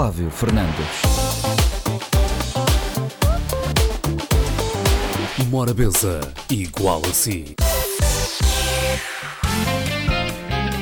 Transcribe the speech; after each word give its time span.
Flávio 0.00 0.30
Fernandes. 0.30 1.02
Morabeza, 5.50 6.20
igual 6.48 7.02
a 7.04 7.12
si. 7.12 7.54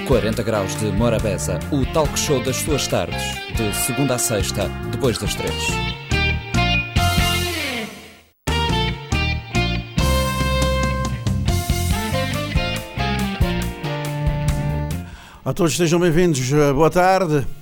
40 0.06 0.42
graus 0.44 0.76
de 0.76 0.92
Morabeza, 0.92 1.58
o 1.72 1.84
talk 1.92 2.16
show 2.16 2.40
das 2.44 2.58
suas 2.58 2.86
tardes, 2.86 3.20
de 3.56 3.74
segunda 3.74 4.14
a 4.14 4.18
sexta, 4.20 4.68
depois 4.92 5.18
das 5.18 5.34
três. 5.34 5.64
A 15.44 15.52
todos 15.52 15.76
sejam 15.76 15.98
bem-vindos, 15.98 16.52
eh, 16.52 16.72
boa 16.72 16.88
tarde. 16.88 17.57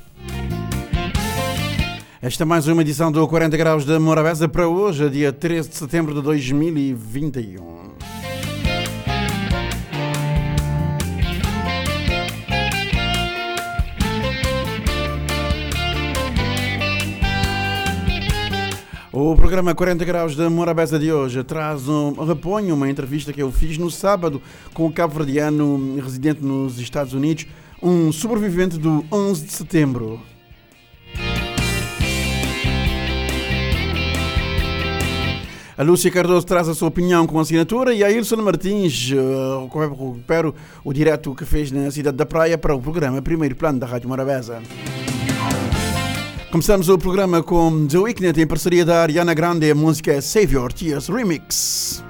Esta 2.27 2.43
é 2.43 2.45
mais 2.45 2.67
uma 2.67 2.83
edição 2.83 3.13
do 3.13 3.25
40 3.29 3.57
Graus 3.57 3.85
da 3.85 4.01
Morabeza 4.01 4.49
para 4.49 4.67
hoje, 4.67 5.09
dia 5.09 5.33
13 5.33 5.69
de 5.69 5.77
setembro 5.77 6.13
de 6.13 6.21
2021. 6.21 7.63
O 19.13 19.37
programa 19.37 19.73
40 19.73 20.05
Graus 20.05 20.35
da 20.35 20.51
Morabeza 20.51 20.99
de 20.99 21.13
hoje 21.13 21.45
traz 21.45 21.89
um 21.89 22.11
repõe 22.25 22.73
uma 22.73 22.91
entrevista 22.91 23.33
que 23.33 23.41
eu 23.41 23.53
fiz 23.53 23.79
no 23.79 23.89
sábado 23.89 24.43
com 24.75 24.85
o 24.85 24.93
cabo-verdiano 24.93 25.95
residente 26.01 26.45
nos 26.45 26.81
Estados 26.81 27.13
Unidos, 27.13 27.47
um 27.81 28.11
sobrevivente 28.11 28.79
do 28.79 29.05
11 29.13 29.45
de 29.45 29.53
setembro. 29.53 30.21
A 35.79 35.83
Lúcia 35.83 36.11
Cardoso 36.11 36.47
traz 36.47 36.69
a 36.71 36.75
sua 36.75 36.89
opinião 36.89 37.27
com 37.27 37.39
assinatura 37.39 37.93
e 37.93 38.03
a 38.03 38.11
Ilson 38.11 38.37
Martins 38.37 39.13
uh, 39.13 39.69
recupera 39.79 40.51
o 40.83 40.91
direto 40.91 41.35
que 41.35 41.45
fez 41.45 41.71
na 41.71 41.91
cidade 41.91 42.17
da 42.17 42.25
Praia 42.25 42.57
para 42.57 42.75
o 42.75 42.81
programa 42.81 43.21
Primeiro 43.21 43.55
Plano 43.55 43.79
da 43.79 43.87
Rádio 43.87 44.09
Morabeza. 44.09 44.63
Começamos 46.51 46.89
o 46.89 46.97
programa 46.97 47.43
com 47.43 47.87
The 47.87 47.99
Weeknd 47.99 48.41
em 48.41 48.47
parceria 48.47 48.87
da 48.87 49.03
Ariana 49.03 49.35
Grande, 49.35 49.71
a 49.71 49.75
música 49.75 50.19
Save 50.23 50.55
Your 50.55 50.73
Tears 50.73 51.09
Remix. 51.09 52.03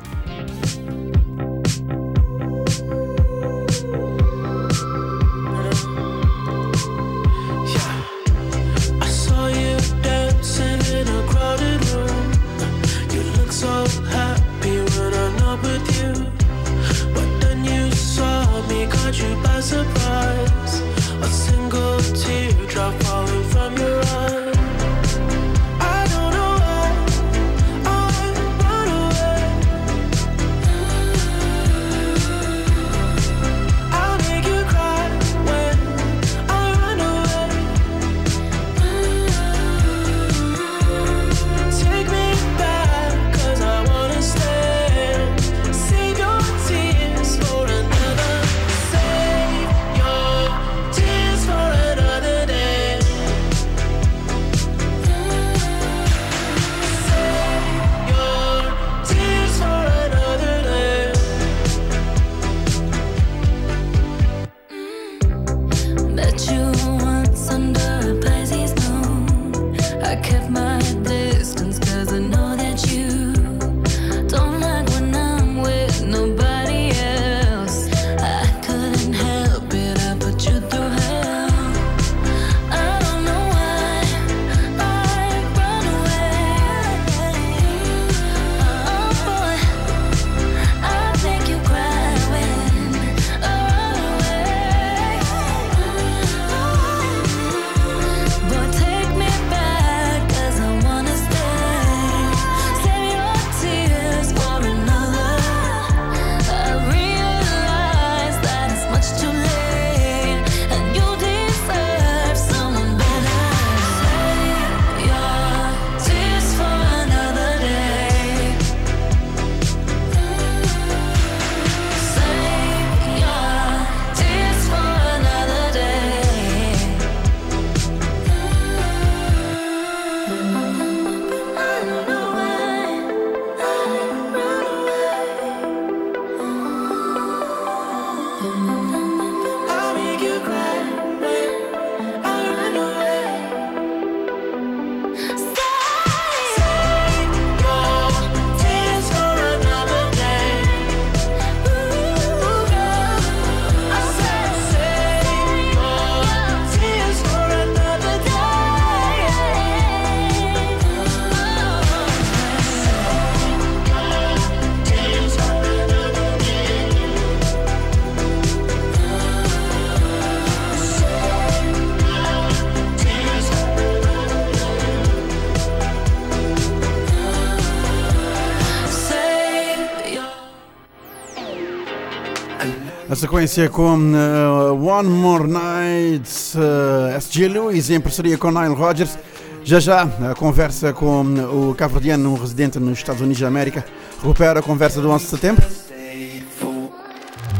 Sequência 183.36 183.68
com 183.68 183.98
uh, 183.98 184.82
One 184.82 185.10
More 185.10 185.46
Night, 185.46 186.26
uh, 186.56 187.14
SG 187.18 187.48
Lewis 187.48 187.90
em 187.90 188.00
parceria 188.00 188.38
com 188.38 188.50
Nile 188.50 188.74
Rodgers. 188.74 189.18
Já 189.62 189.78
já 189.78 190.02
a 190.30 190.34
conversa 190.34 190.94
com 190.94 191.22
o 191.22 191.74
cabo-verdiano 191.74 192.34
residente 192.34 192.78
nos 192.78 192.96
Estados 192.96 193.20
Unidos 193.20 193.42
da 193.42 193.48
América. 193.48 193.84
Recupera 194.22 194.60
a 194.60 194.62
conversa 194.62 195.02
do 195.02 195.10
11 195.10 195.24
de 195.24 195.30
setembro. 195.30 195.66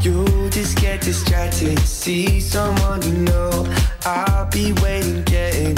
You 0.01 0.25
just 0.51 0.79
get 0.79 1.05
distracted, 1.05 1.77
see 1.81 2.41
someone 2.41 3.05
you 3.05 3.25
know. 3.25 3.67
I'll 4.03 4.47
be 4.49 4.73
waiting, 4.81 5.23
getting 5.25 5.77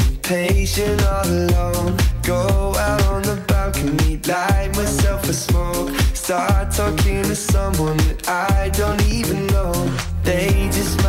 all 1.04 1.28
alone. 1.28 1.98
Go 2.24 2.74
out 2.78 3.04
on 3.08 3.24
the 3.24 3.36
balcony, 3.48 4.18
myself 4.78 5.28
a 5.28 5.34
smoke. 5.34 5.90
Start 6.14 6.72
talking 6.72 7.24
to 7.24 7.36
someone 7.36 7.98
that 7.98 8.30
I 8.30 8.70
don't 8.70 9.02
even 9.12 9.48
know. 9.48 9.49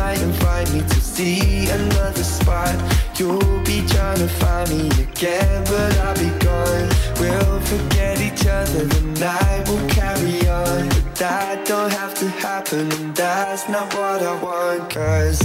Might 0.01 0.19
invite 0.23 0.73
me 0.73 0.81
to 0.81 0.99
see 0.99 1.69
another 1.69 2.23
spot. 2.23 2.73
You'll 3.19 3.61
be 3.63 3.85
trying 3.85 4.17
to 4.17 4.27
find 4.27 4.67
me 4.71 4.89
again, 4.99 5.63
but 5.65 5.95
I'll 5.99 6.15
be 6.15 6.31
gone. 6.43 6.89
We'll 7.19 7.59
forget 7.71 8.19
each 8.19 8.47
other, 8.47 8.83
the 8.85 9.01
night 9.19 9.63
will 9.69 9.87
carry 9.89 10.39
on. 10.49 10.89
But 10.89 11.15
that 11.17 11.67
don't 11.67 11.93
have 11.93 12.15
to 12.15 12.27
happen, 12.27 12.91
and 12.91 13.15
that's 13.15 13.69
not 13.69 13.93
what 13.93 14.23
I 14.23 14.33
want. 14.41 14.89
Cause 14.89 15.39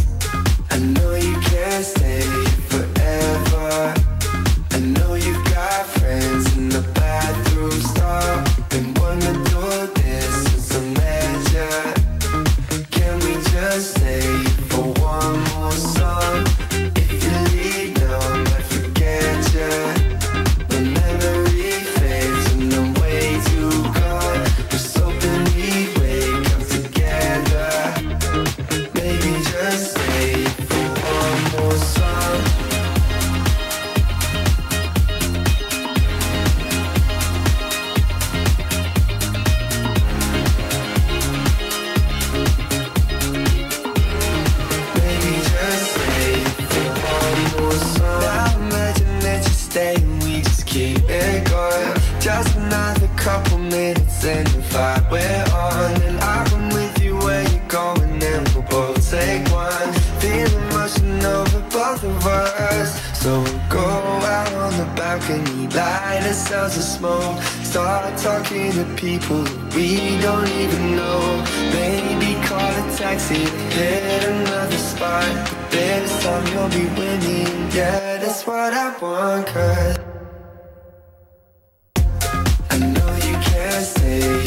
ourselves 66.67 66.77
a 66.77 66.83
smoke. 66.83 67.43
Start 67.65 68.19
talking 68.19 68.73
to 68.73 68.85
people 68.97 69.45
we 69.75 70.19
don't 70.21 70.49
even 70.49 70.97
know. 70.97 71.45
Maybe 71.73 72.35
call 72.47 72.61
a 72.61 72.97
taxi 72.97 73.35
hit 73.35 74.25
another 74.25 74.77
spot. 74.77 75.25
This 75.71 76.23
time 76.23 76.47
you'll 76.53 76.69
be 76.69 76.87
winning. 76.99 77.71
Yeah, 77.73 78.19
that's 78.19 78.47
what 78.47 78.73
I 78.73 78.97
want. 78.99 79.47
Cause 79.47 79.99
I 82.71 82.79
know 82.79 83.15
you 83.27 83.37
can't 83.49 83.85
stay 83.85 84.46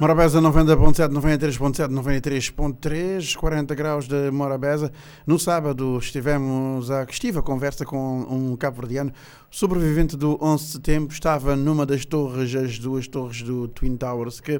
Morabeza 0.00 0.40
90.7, 0.40 1.08
93.7, 1.08 1.88
93.3, 1.88 3.36
40 3.36 3.74
graus 3.76 4.08
de 4.08 4.28
Morabeza. 4.32 4.90
No 5.24 5.38
sábado 5.38 5.96
estivemos 5.98 6.90
a, 6.90 7.04
estive 7.04 7.38
a 7.38 7.42
conversa 7.42 7.84
com 7.84 8.26
um 8.28 8.56
cabo-verdiano 8.56 9.12
sobrevivente 9.48 10.16
do 10.16 10.36
11 10.42 10.64
de 10.64 10.70
setembro. 10.72 11.14
Estava 11.14 11.54
numa 11.54 11.86
das 11.86 12.04
torres, 12.04 12.52
as 12.56 12.76
duas 12.76 13.06
torres 13.06 13.42
do 13.42 13.68
Twin 13.68 13.96
Towers, 13.96 14.40
que 14.40 14.54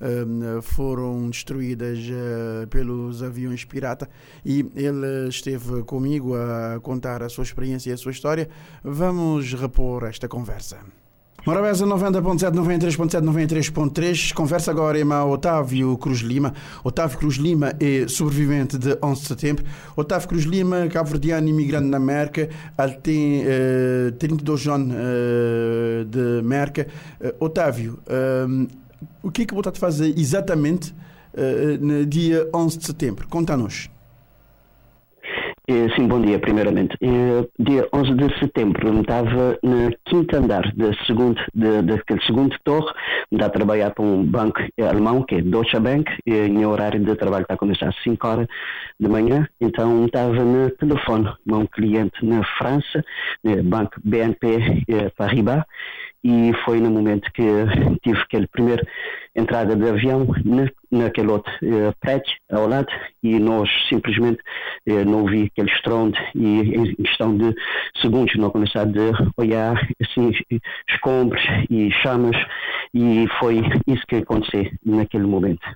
eh, 0.00 0.62
foram 0.62 1.30
destruídas 1.30 1.98
eh, 2.08 2.66
pelos 2.66 3.24
aviões 3.24 3.64
pirata. 3.64 4.08
E 4.44 4.60
ele 4.76 5.28
esteve 5.28 5.82
comigo 5.82 6.36
a 6.36 6.78
contar 6.80 7.24
a 7.24 7.28
sua 7.28 7.42
experiência 7.42 7.90
e 7.90 7.92
a 7.92 7.96
sua 7.96 8.12
história. 8.12 8.48
Vamos 8.84 9.52
repor 9.52 10.04
esta 10.04 10.28
conversa. 10.28 10.78
Morabeza 11.46 11.86
90.7, 11.86 12.50
93.7, 12.50 13.22
93.3. 13.22 14.34
Conversa 14.34 14.72
agora 14.72 15.00
com 15.00 15.30
Otávio 15.30 15.96
Cruz 15.96 16.18
Lima. 16.18 16.52
Otávio 16.82 17.18
Cruz 17.18 17.36
Lima 17.36 17.72
é 17.78 18.08
sobrevivente 18.08 18.76
de 18.76 18.98
11 19.00 19.20
de 19.20 19.28
setembro. 19.28 19.64
Otávio 19.94 20.26
Cruz 20.26 20.42
Lima, 20.42 20.88
cabo-verdiano 20.88 21.46
imigrante 21.48 21.86
na 21.86 21.98
América. 21.98 22.48
Ele 22.76 22.94
tem 22.94 23.42
eh, 23.46 24.12
32 24.18 24.66
anos 24.66 24.92
eh, 24.92 26.04
de 26.08 26.40
América. 26.40 26.88
Eh, 27.20 27.34
Otávio, 27.38 28.00
eh, 28.08 28.66
o 29.22 29.30
que 29.30 29.42
é 29.42 29.46
que 29.46 29.54
você 29.54 29.68
está 29.68 29.70
a 29.70 29.74
fazer 29.88 30.18
exatamente 30.18 30.92
eh, 31.32 31.78
no 31.80 32.04
dia 32.06 32.50
11 32.52 32.76
de 32.76 32.86
setembro? 32.86 33.28
Conta-nos. 33.28 33.88
Eh, 35.68 35.88
Sim, 35.96 36.06
bom 36.06 36.20
dia, 36.20 36.38
primeiramente. 36.38 36.96
Eh, 37.00 37.44
Dia 37.58 37.88
11 37.92 38.14
de 38.14 38.38
setembro, 38.38 39.00
estava 39.00 39.58
no 39.64 39.90
quinto 40.04 40.36
andar 40.36 40.72
da 40.74 40.92
segundo 41.04 42.56
torre, 42.62 42.94
estava 43.32 43.46
a 43.46 43.50
trabalhar 43.50 43.90
para 43.90 44.04
um 44.04 44.24
banco 44.24 44.60
alemão, 44.80 45.24
que 45.24 45.34
é 45.36 45.40
Deutsche 45.40 45.80
Bank, 45.80 46.08
e 46.24 46.32
em 46.34 46.64
horário 46.64 47.00
de 47.00 47.16
trabalho 47.16 47.42
está 47.42 47.54
a 47.54 47.58
começar 47.58 47.88
às 47.88 48.00
5 48.04 48.28
horas 48.28 48.46
de 49.00 49.08
manhã, 49.08 49.48
então 49.60 50.04
estava 50.06 50.32
no 50.34 50.70
telefone 50.70 51.32
com 51.48 51.56
um 51.56 51.66
cliente 51.66 52.24
na 52.24 52.44
França, 52.58 53.04
no 53.42 53.62
banco 53.64 54.00
BNP 54.04 54.84
eh, 54.88 55.10
Paribas, 55.16 55.64
e 56.22 56.52
foi 56.64 56.80
no 56.80 56.90
momento 56.90 57.30
que 57.32 57.42
tive 58.02 58.20
aquela 58.20 58.46
primeira 58.48 58.86
entrada 59.36 59.76
de 59.76 59.88
avião 59.88 60.26
na, 60.44 60.68
naquele 60.90 61.28
outro 61.28 61.52
eh, 61.62 61.92
prédio 62.00 62.32
ao 62.50 62.66
lado 62.66 62.88
e 63.22 63.38
nós 63.38 63.68
simplesmente 63.88 64.40
eh, 64.86 65.04
não 65.04 65.20
ouvi 65.20 65.44
aquele 65.52 65.70
estrondo 65.70 66.16
e 66.34 66.60
em 66.74 66.94
questão 66.96 67.36
de 67.36 67.54
segundos 68.00 68.34
não 68.36 68.50
começar 68.50 68.86
a 68.86 69.40
olhar 69.40 69.88
assim 70.00 70.32
escombros 70.88 71.42
e 71.70 71.90
chamas 72.02 72.36
e 72.94 73.26
foi 73.38 73.62
isso 73.86 74.06
que 74.08 74.16
aconteceu 74.16 74.70
naquele 74.84 75.26
momento. 75.26 75.66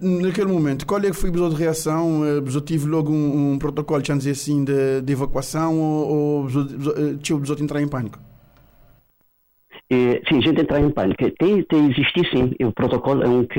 Naquele 0.00 0.50
momento, 0.50 0.86
qual 0.86 1.00
é 1.00 1.04
que 1.10 1.12
foi 1.12 1.30
a 1.30 1.48
de 1.50 1.54
reação? 1.54 2.24
Eh, 2.24 2.40
Você 2.40 2.60
tive 2.62 2.86
logo 2.86 3.12
um, 3.12 3.52
um 3.52 3.58
protocolo, 3.58 4.02
dizer 4.18 4.30
assim, 4.32 4.64
de, 4.64 5.02
de 5.02 5.12
evacuação 5.12 5.78
ou, 5.78 6.42
ou 6.42 6.48
eh, 6.48 7.18
tinha 7.22 7.36
o 7.36 7.42
entrar 7.62 7.80
em 7.80 7.88
pânico? 7.88 8.18
Eh, 9.92 10.22
sim, 10.28 10.38
a 10.38 10.40
gente 10.40 10.60
entrar 10.60 10.80
em 10.80 10.90
pânico. 10.90 11.28
Tem, 11.32 11.62
tem 11.64 11.90
existir 11.90 12.24
sim, 12.30 12.54
o 12.64 12.72
protocolo 12.72 13.28
um 13.28 13.44
que 13.44 13.58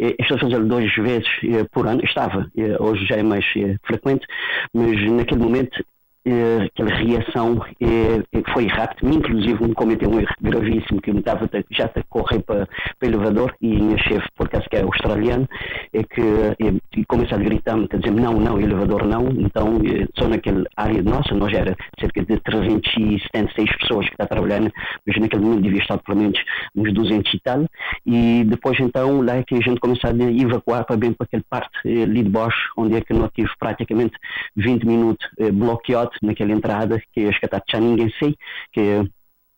eh, 0.00 0.14
estou 0.20 0.36
a 0.36 0.40
fazer 0.40 0.62
duas 0.64 0.94
vezes 0.94 1.26
eh, 1.42 1.64
por 1.72 1.88
ano, 1.88 2.00
estava, 2.04 2.48
eh, 2.56 2.76
hoje 2.80 3.04
já 3.06 3.16
é 3.16 3.22
mais 3.24 3.44
eh, 3.56 3.76
frequente, 3.84 4.24
mas 4.72 5.10
naquele 5.10 5.40
momento 5.40 5.84
eh, 6.24 6.64
aquela 6.64 6.94
reação 6.96 7.60
eh, 7.80 8.22
que 8.32 8.52
foi 8.52 8.66
rápida, 8.66 9.14
inclusive 9.14 9.62
me 9.62 9.74
cometeu 9.74 10.10
um 10.10 10.20
erro 10.20 10.34
gravíssimo 10.40 11.00
que 11.00 11.12
me 11.12 11.18
estava 11.18 11.48
já 11.70 11.84
a 11.84 12.02
correr 12.08 12.40
para, 12.42 12.66
para 12.98 13.06
o 13.06 13.10
elevador 13.10 13.54
e 13.60 13.68
minha 13.68 13.98
chefe, 13.98 14.26
por 14.36 14.46
acaso 14.46 14.68
que 14.70 14.76
é 14.76 14.82
australiano, 14.82 15.48
é 15.92 16.02
que 16.02 16.20
eh, 16.20 17.04
começa 17.06 17.34
a 17.34 17.38
gritar-me, 17.38 17.88
a 17.92 17.96
dizer 17.96 18.12
não, 18.12 18.34
não, 18.34 18.60
elevador 18.60 19.06
não, 19.06 19.28
então 19.38 19.80
eh, 19.84 20.06
só 20.18 20.28
naquela 20.28 20.64
área 20.76 21.02
nossa, 21.02 21.34
nós 21.34 21.52
era 21.52 21.76
cerca 22.00 22.24
de 22.24 22.38
376 22.40 23.76
pessoas 23.78 24.06
que 24.06 24.12
está 24.12 24.26
trabalhando, 24.26 24.70
mas 25.06 25.16
naquele 25.18 25.42
momento 25.42 25.62
devia 25.62 25.82
estar 25.82 25.98
pelo 25.98 26.18
menos 26.18 26.38
uns 26.74 26.92
200 26.92 27.34
e 27.34 27.40
tal, 27.40 27.64
e 28.06 28.44
depois 28.44 28.78
então 28.80 29.20
lá 29.22 29.36
é 29.36 29.42
que 29.42 29.54
a 29.54 29.60
gente 29.60 29.80
começa 29.80 30.08
a 30.08 30.12
evacuar 30.12 30.84
para 30.84 30.96
bem 30.96 31.12
para 31.12 31.26
aquela 31.26 31.44
parte 31.48 31.70
eh, 31.84 32.02
ali 32.02 32.22
de 32.22 32.30
baixo, 32.30 32.72
onde 32.76 32.96
é 32.96 33.00
que 33.00 33.12
nós 33.12 33.30
tive 33.34 33.50
praticamente 33.58 34.14
20 34.56 34.86
minutos 34.86 35.28
eh, 35.38 35.50
bloqueado 35.50 36.13
naquela 36.22 36.52
entrada, 36.52 37.00
que 37.12 37.26
acho 37.26 37.40
que 37.40 37.48
já 37.70 37.80
ninguém 37.80 38.12
sei, 38.18 38.34
que 38.72 38.80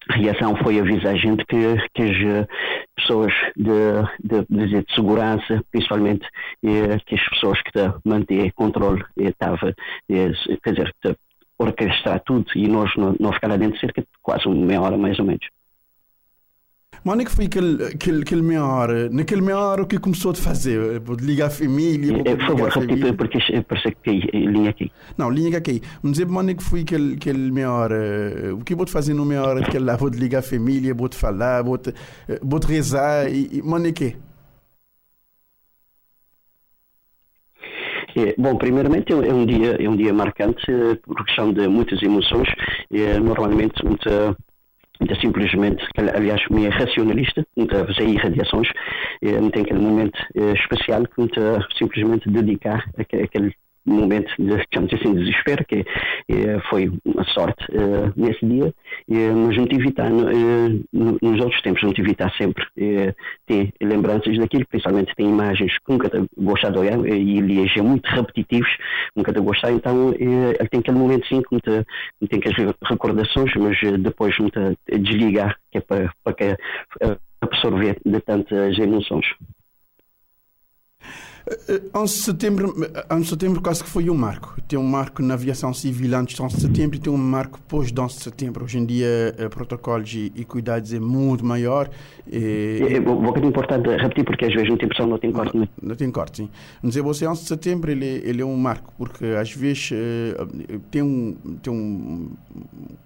a 0.08 0.14
reação 0.14 0.56
foi 0.56 0.78
avisar 0.78 1.14
a 1.14 1.16
gente 1.16 1.44
que, 1.46 1.76
que 1.94 2.02
as 2.02 2.16
eh, 2.16 2.46
pessoas 2.94 3.32
de, 3.56 3.72
de, 4.22 4.46
de, 4.48 4.82
de 4.82 4.94
segurança, 4.94 5.62
principalmente 5.70 6.26
eh, 6.64 6.98
que 7.04 7.16
as 7.16 7.28
pessoas 7.28 7.60
que 7.62 7.72
mantêm 8.04 8.50
controle 8.50 9.04
estavam, 9.16 9.70
eh, 10.08 10.30
quer 10.62 10.72
dizer, 10.72 10.94
orquestrar 11.58 12.20
tudo 12.24 12.46
e 12.54 12.68
nós 12.68 12.90
não, 12.96 13.32
ficar 13.32 13.48
lá 13.48 13.56
dentro 13.56 13.80
cerca 13.80 14.02
de 14.02 14.08
quase 14.22 14.46
uma 14.46 14.54
meia 14.54 14.80
hora 14.80 14.96
mais 14.96 15.18
ou 15.18 15.24
menos. 15.24 15.46
É 17.08 17.24
que 17.24 17.30
foi 17.30 17.44
aquele, 17.44 17.84
hora? 18.64 19.08
Naquele 19.08 19.40
meia 19.40 19.58
hora 19.58 19.82
o 19.82 19.86
que 19.86 19.96
começou 19.96 20.32
a 20.32 20.34
fazer? 20.34 21.00
Ligar 21.20 21.46
a 21.46 21.50
família? 21.50 22.20
Eh, 22.26 22.34
Por 22.36 22.46
favor, 22.46 22.68
repita 22.68 23.14
porque 23.14 23.38
eh, 23.52 23.62
parece 23.62 23.92
que 23.92 23.96
cai 24.02 24.22
a 24.34 24.50
linha 24.50 24.70
aqui. 24.70 24.90
Não, 25.16 25.30
linha 25.30 25.50
que 25.50 25.56
aqui. 25.56 25.82
Me 26.02 26.10
dizer 26.10 26.26
é 26.50 26.54
que 26.54 26.62
aquele, 26.82 27.16
hora? 27.70 28.54
O 28.54 28.64
que 28.64 28.74
vou 28.74 28.84
fazer 28.92 29.14
no 29.14 29.24
meia 29.24 29.42
hora 29.42 29.60
daquele 29.60 29.84
lá? 29.84 29.96
Vou 29.96 30.08
ligar 30.08 30.40
a 30.40 30.42
família, 30.42 30.92
vou 30.92 31.08
te 31.08 31.16
falar, 31.16 31.62
vou 31.62 31.78
te, 31.78 31.94
vou 32.42 32.58
te 32.58 32.66
rezar 32.66 33.30
e, 33.32 33.58
e 33.58 33.62
que 33.92 34.16
bom, 38.38 38.56
primeiramente 38.56 39.12
é 39.12 39.32
um 39.32 39.44
dia 39.46 39.76
é 39.78 39.88
um 39.88 39.96
dia 39.96 40.12
marcante 40.12 40.64
eh, 40.70 40.96
por 41.04 41.24
questão 41.24 41.52
de 41.52 41.68
muitas 41.68 42.02
emoções. 42.02 42.48
É, 42.90 43.20
normalmente 43.20 43.84
muita 43.84 44.36
simplesmente, 45.20 45.84
aliás, 46.14 46.40
me 46.50 46.66
é 46.66 46.68
racionalista, 46.68 47.46
muita 47.56 47.84
fazer 47.86 48.08
irradiações, 48.08 48.68
é, 49.22 49.38
tem 49.50 49.62
aquele 49.62 49.80
momento 49.80 50.18
é, 50.34 50.52
especial 50.52 51.04
que 51.06 51.18
muita 51.18 51.66
simplesmente 51.78 52.28
dedicar 52.30 52.84
aque- 52.98 53.22
aquele 53.22 53.54
momento 53.86 54.32
de, 54.38 54.56
digamos 54.70 54.92
assim, 54.92 55.14
desespero, 55.14 55.64
que 55.66 55.84
eh, 56.28 56.60
foi 56.68 56.92
uma 57.04 57.24
sorte 57.24 57.64
eh, 57.72 58.12
nesse 58.16 58.44
dia, 58.44 58.72
eh, 59.10 59.30
mas 59.32 59.56
não 59.56 59.66
tive 59.66 59.92
no- 60.92 61.18
nos 61.22 61.40
outros 61.40 61.60
tempos, 61.62 61.82
não 61.82 61.92
tive 61.92 62.10
estar 62.12 62.30
sempre 62.36 62.64
ter 63.46 63.72
lembranças 63.80 64.36
daquilo, 64.38 64.66
principalmente 64.66 65.14
tem 65.16 65.28
imagens 65.28 65.72
que 65.78 65.92
nunca 65.92 66.08
te 66.08 66.24
gostado 66.36 66.74
de 66.74 66.78
olhar, 66.80 66.98
e 67.06 67.38
aliás 67.38 67.72
é 67.76 67.82
muito 67.82 68.06
repetitivos, 68.06 68.70
nunca 69.14 69.32
te 69.32 69.40
gostar, 69.40 69.72
então 69.72 70.12
ele 70.18 70.68
tem 70.70 70.80
aquele 70.80 70.98
momento 70.98 71.26
sim 71.26 71.42
que 71.42 71.54
me 71.54 71.60
te- 71.60 71.86
me 72.20 72.28
tem 72.28 72.38
aquelas 72.40 72.74
recordações, 72.84 73.52
mas 73.56 73.78
depois 74.00 74.36
me 74.38 74.50
te 74.50 74.98
desligar, 74.98 75.56
que 75.70 75.78
é 75.78 75.80
para, 75.80 76.12
para 76.24 76.34
que, 76.34 76.56
absorver 77.40 77.98
de 78.04 78.20
tantas 78.20 78.78
emoções. 78.78 79.26
Eh, 81.68 81.80
11 81.94 82.14
de 82.14 82.22
setembro, 82.22 82.74
eh, 82.94 83.06
11 83.14 83.22
de 83.24 83.28
setembro 83.30 83.60
quase 83.60 83.82
que 83.82 83.90
foi 83.90 84.08
um 84.08 84.14
marco. 84.14 84.56
Tem 84.68 84.78
um 84.78 84.84
marco 84.86 85.22
na 85.22 85.34
aviação 85.34 85.72
civil 85.74 86.14
antes 86.16 86.36
de 86.36 86.42
11 86.42 86.54
de 86.56 86.60
setembro 86.62 86.96
e 86.96 86.98
tem 87.00 87.12
um 87.12 87.16
marco 87.16 87.58
depois 87.58 87.90
de 87.90 88.00
11 88.00 88.16
de 88.18 88.22
setembro. 88.22 88.64
Hoje 88.64 88.78
em 88.78 88.86
dia, 88.86 89.34
eh, 89.36 89.48
protocolos 89.48 90.12
e, 90.14 90.32
e 90.34 90.44
cuidados 90.44 90.92
é 90.92 91.00
muito 91.00 91.44
maior. 91.44 91.90
E, 92.30 92.80
É, 92.88 92.96
é 92.96 93.00
um 93.00 93.22
bocadinho 93.22 93.50
importante 93.50 93.88
repetir, 93.88 94.24
porque 94.24 94.44
às 94.44 94.52
vezes 94.54 94.68
não 94.68 94.76
tem 94.76 94.88
pessoa, 94.88 95.08
não 95.08 95.18
tem 95.18 95.32
corte. 95.32 95.56
né? 95.56 95.68
Não 95.82 95.94
tem 95.96 96.10
corte, 96.10 96.36
sim. 96.38 96.50
Mas 96.82 96.90
dizer, 96.90 97.02
você 97.02 97.26
11 97.26 97.42
de 97.42 97.48
setembro 97.48 97.90
ele, 97.90 98.22
ele 98.24 98.42
é 98.42 98.44
um 98.44 98.56
marco, 98.56 98.92
porque 98.96 99.24
às 99.26 99.50
vezes 99.52 99.90
eh, 99.92 100.36
tem, 100.90 101.02
um, 101.02 101.36
tem 101.62 101.72
um, 101.72 102.30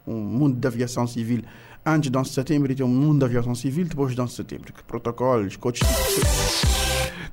um 0.06 0.14
mundo 0.14 0.56
de 0.56 0.66
aviação 0.66 1.06
civil 1.06 1.42
antes 1.84 2.10
de 2.10 2.18
11 2.18 2.28
de 2.28 2.34
setembro 2.34 2.70
e 2.70 2.74
tem 2.74 2.84
um 2.84 2.88
mundo 2.88 3.20
de 3.20 3.24
aviação 3.24 3.54
civil 3.54 3.86
depois 3.86 4.14
de 4.14 4.20
11 4.20 4.30
de 4.30 4.36
setembro. 4.36 4.72
Que 4.72 4.82
protocolos, 4.84 5.56
coaches 5.56 5.88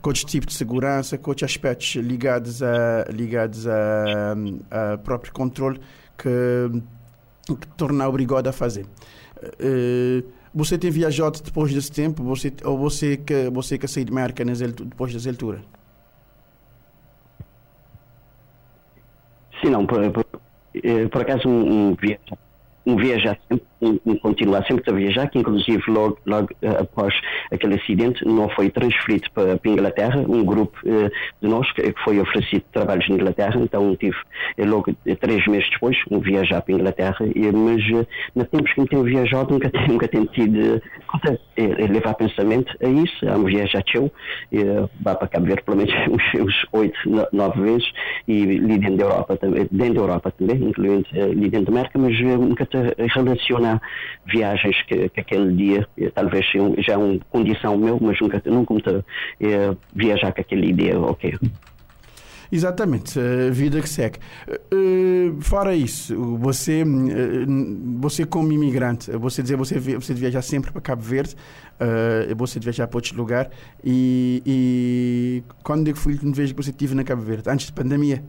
outros 0.04 0.24
tipos 0.24 0.48
de 0.48 0.54
segurança, 0.54 1.20
outros 1.26 1.44
aspectos 1.44 1.96
ligados 1.96 2.64
a, 2.64 3.06
ligados 3.10 3.68
a, 3.68 4.36
a 4.72 4.98
próprio 4.98 5.34
controle 5.34 5.80
que, 6.18 6.30
que 7.48 7.68
torna 7.76 8.08
obrigado 8.08 8.48
a 8.48 8.54
fazer. 8.54 8.86
Eh, 9.60 10.24
você 10.54 10.78
tem 10.78 10.90
viajado 10.90 11.40
depois 11.42 11.74
desse 11.74 11.92
tempo, 11.92 12.24
você, 12.24 12.52
ou 12.64 12.78
você 12.78 13.18
que 13.18 13.50
você 13.50 13.78
que 13.78 13.88
saiu 13.88 14.06
de 14.06 14.12
marca 14.12 14.44
depois 14.44 15.14
dessa 15.14 15.30
altura? 15.30 15.62
Sim, 19.62 19.70
não, 19.70 19.86
por, 19.86 20.00
por, 20.12 20.26
eh, 20.84 21.08
por 21.08 21.22
acaso 21.22 21.48
um, 21.48 21.90
um 21.90 21.96
viajar, 21.96 22.38
um 22.86 22.96
viajar 22.96 23.38
sempre, 23.48 23.67
continuar 24.22 24.66
sempre 24.66 24.84
a 24.92 24.94
viajar, 24.96 25.30
que 25.30 25.38
inclusive 25.40 25.84
logo, 25.88 26.18
logo 26.26 26.50
eh, 26.62 26.68
após 26.80 27.14
aquele 27.52 27.76
acidente 27.76 28.26
não 28.26 28.50
foi 28.50 28.70
transferido 28.70 29.30
para, 29.34 29.58
para 29.58 29.72
a 29.72 29.74
Inglaterra, 29.74 30.26
um 30.28 30.44
grupo 30.44 30.78
eh, 30.86 31.10
de 31.42 31.48
nós 31.48 31.72
que, 31.74 31.94
foi 32.04 32.20
oferecido 32.20 32.64
trabalhos 32.72 33.08
na 33.08 33.16
Inglaterra, 33.16 33.60
então 33.62 33.96
tive 33.96 34.16
eh, 34.58 34.66
logo 34.66 34.94
três 35.20 35.46
meses 35.48 35.70
depois 35.72 35.98
um 36.10 36.20
viajar 36.20 36.62
para 36.62 36.74
a 36.74 36.78
Inglaterra, 36.78 37.18
e, 37.36 37.52
mas 37.52 38.08
nos 38.36 38.48
tempos 38.50 38.74
que 38.74 38.82
me 38.82 38.88
tenho 38.88 39.04
viajado 39.04 39.54
nunca, 39.54 39.70
tenho- 39.70 39.88
nunca 39.94 40.08
tenho 40.08 40.26
tido 40.28 40.82
eh, 41.58 41.88
levar 41.88 42.16
pensamento 42.16 42.74
a 42.84 42.88
isso, 42.90 43.30
a 43.30 43.38
um 43.38 43.46
viajar 43.46 43.84
teu, 43.84 44.12
vá 45.02 45.16
para 45.16 45.28
Cabo 45.28 45.46
Verde 45.46 45.64
pelo 45.64 45.78
menos 45.78 45.94
uns, 46.10 46.66
oito, 46.72 46.98
no- 47.10 47.28
nove 47.32 47.62
vezes, 47.62 47.92
e 48.28 48.60
dentro 48.60 48.98
da 48.98 49.04
Europa 49.04 49.38
também, 49.38 49.68
dentro 49.72 49.94
da 49.96 50.00
Europa 50.02 50.32
também, 50.32 50.56
incluindo 50.64 51.06
ali 51.14 51.50
dentro 51.50 51.72
da 51.72 51.80
América, 51.80 52.00
mas 52.00 52.20
nunca 52.20 52.66
te 52.66 52.78
viagens 54.26 54.82
que, 54.84 55.10
que 55.10 55.20
aquele 55.20 55.54
dia, 55.54 55.88
eh, 55.98 56.10
talvez 56.14 56.46
já 56.80 56.94
é 56.94 56.98
uma 56.98 57.20
condição 57.30 57.78
meu, 57.78 57.98
mas 58.02 58.20
nunca, 58.20 58.42
nunca 58.46 58.74
me 58.74 58.82
eh, 59.42 59.76
viajar 59.94 60.32
com 60.34 60.42
aquela 60.42 60.66
ideia, 60.66 61.00
ok. 61.00 61.34
Exatamente, 62.52 63.20
a 63.20 63.52
vida 63.52 63.82
que 63.82 63.90
segue. 63.90 64.20
Eh, 64.48 64.62
eh, 64.72 65.34
fora 65.42 65.76
isso, 65.76 66.38
você, 66.38 66.82
eh, 66.82 67.46
você 68.00 68.26
como 68.26 68.52
imigrante, 68.52 69.12
você 69.12 69.42
dizer 69.42 69.58
você 69.58 69.80
você 69.80 70.14
viajar 70.14 70.42
sempre 70.42 70.72
para 70.72 70.82
Cabo 70.82 71.02
Verde, 71.02 71.36
eh, 71.80 72.34
você 72.36 72.60
viajar 72.60 72.88
para 72.88 72.98
outros 72.98 73.14
lugares 73.14 73.52
e, 73.84 74.42
e 74.46 75.44
quando 75.62 75.90
é 75.90 75.94
foi 75.94 76.14
a 76.14 76.16
última 76.16 76.34
vez 76.34 76.52
que 76.52 76.58
você 76.58 76.70
esteve 76.70 76.96
na 76.96 77.04
Cabo 77.04 77.22
Verde? 77.22 77.50
Antes 77.50 77.70
da 77.70 77.76
pandemia? 77.76 78.24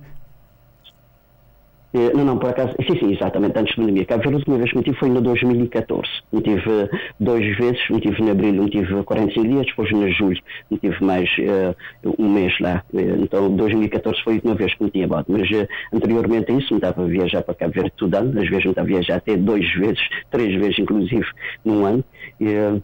Eh, 1.95 2.13
Não, 2.15 2.25
não, 2.25 2.39
por 2.39 2.51
acaso, 2.51 2.75
sim, 2.87 2.99
sim, 2.99 3.13
exatamente, 3.15 3.59
antes 3.59 3.75
da 3.75 3.83
pandemia. 3.83 4.05
Cabo 4.05 4.23
Verde, 4.23 4.35
a 4.35 4.39
última 4.39 4.59
vez 4.59 4.71
que 4.71 4.77
me 4.77 4.83
tive 4.85 4.97
foi 4.99 5.09
em 5.09 5.15
2014. 5.15 6.09
Me 6.33 6.43
tive 6.43 6.71
eh, 6.71 6.89
duas 7.19 7.57
vezes, 7.57 7.81
me 7.91 8.01
tive 8.01 8.23
em 8.23 8.31
abril, 8.31 8.53
me 8.63 8.71
tive 8.71 9.03
45 9.03 9.49
dias, 9.49 9.67
depois 9.67 9.91
em 9.91 10.13
julho, 10.13 10.41
me 10.71 10.79
tive 10.79 11.03
mais 11.05 11.31
eh, 11.39 11.75
um 12.19 12.29
mês 12.29 12.53
lá. 12.61 12.83
Então, 12.93 13.51
2014 13.57 14.23
foi 14.23 14.35
a 14.35 14.37
última 14.37 14.55
vez 14.55 14.75
que 14.75 14.85
me 14.85 14.91
tinha 14.91 15.09
bado. 15.09 15.27
Mas 15.29 15.49
anteriormente 15.93 16.53
a 16.53 16.55
isso, 16.57 16.75
me 16.75 16.79
estava 16.79 17.03
a 17.03 17.07
viajar 17.07 17.43
para 17.43 17.55
Cabo 17.55 17.73
Verde 17.73 17.93
todo 17.97 18.15
ano, 18.15 18.39
às 18.39 18.49
vezes 18.49 18.65
me 18.65 18.71
estava 18.71 18.87
a 18.87 18.91
viajar 18.91 19.17
até 19.17 19.37
duas 19.37 19.67
vezes, 19.75 20.01
três 20.31 20.55
vezes, 20.61 20.79
inclusive, 20.79 21.27
num 21.65 21.87
ano. 21.87 22.05
Eh, 22.41 22.81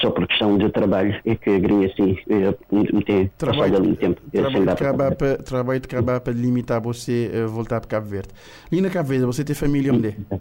só 0.00 0.10
por 0.10 0.26
questão 0.26 0.58
de 0.58 0.68
trabalho 0.70 1.20
é 1.24 1.34
que 1.34 1.50
a 1.50 1.58
grinha 1.58 1.88
assim 1.88 2.18
eh, 2.28 2.54
me 2.70 3.04
tem 3.04 3.30
passado 3.38 3.76
algum 3.76 3.94
tempo 3.94 4.20
eh, 4.32 4.40
trabalho, 4.40 4.58
de 4.58 4.64
para 4.64 4.72
acabar 4.72 5.14
para, 5.14 5.36
trabalho 5.38 5.80
de 5.80 5.86
acabar 5.86 6.20
para 6.20 6.32
limitar 6.32 6.80
você 6.80 7.30
a 7.44 7.46
voltar 7.46 7.80
para 7.80 7.88
Cabo 7.88 8.06
Verde. 8.06 8.28
E 8.70 8.80
na 8.80 8.90
Cabo 8.90 9.08
Verde, 9.08 9.24
você 9.24 9.44
tem 9.44 9.54
família 9.54 9.92
onde? 9.92 10.08
é? 10.08 10.40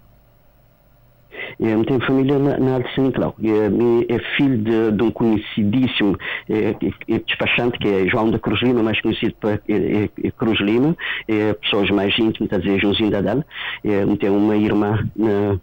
Eu 1.60 1.86
tenho 1.86 2.06
família 2.06 2.38
na, 2.38 2.58
na 2.58 2.94
São 2.94 3.06
Nicolau. 3.06 3.36
É, 3.42 4.14
é 4.14 4.20
filho 4.36 4.58
de, 4.58 4.92
de 4.92 5.04
um 5.04 5.12
conhecidíssimo 5.12 6.18
é, 6.50 6.76
é, 7.08 7.20
despachante, 7.20 7.78
que 7.80 7.88
é 7.88 8.08
João 8.08 8.30
da 8.30 8.40
Cruz 8.40 8.62
Lima, 8.62 8.84
mais 8.84 9.00
conhecido 9.00 9.36
por 9.40 9.52
é 9.52 10.32
Cruz 10.38 10.60
Lima. 10.60 10.96
É, 11.28 11.54
pessoas 11.54 11.90
mais 11.92 12.18
íntimas, 12.20 12.52
a 12.52 12.58
dizer, 12.58 12.80
Joãozinho 12.80 13.12
Dadal. 13.12 13.44
É, 13.84 14.06
tenho 14.20 14.38
uma 14.38 14.56
irmã 14.56 15.08
na 15.16 15.60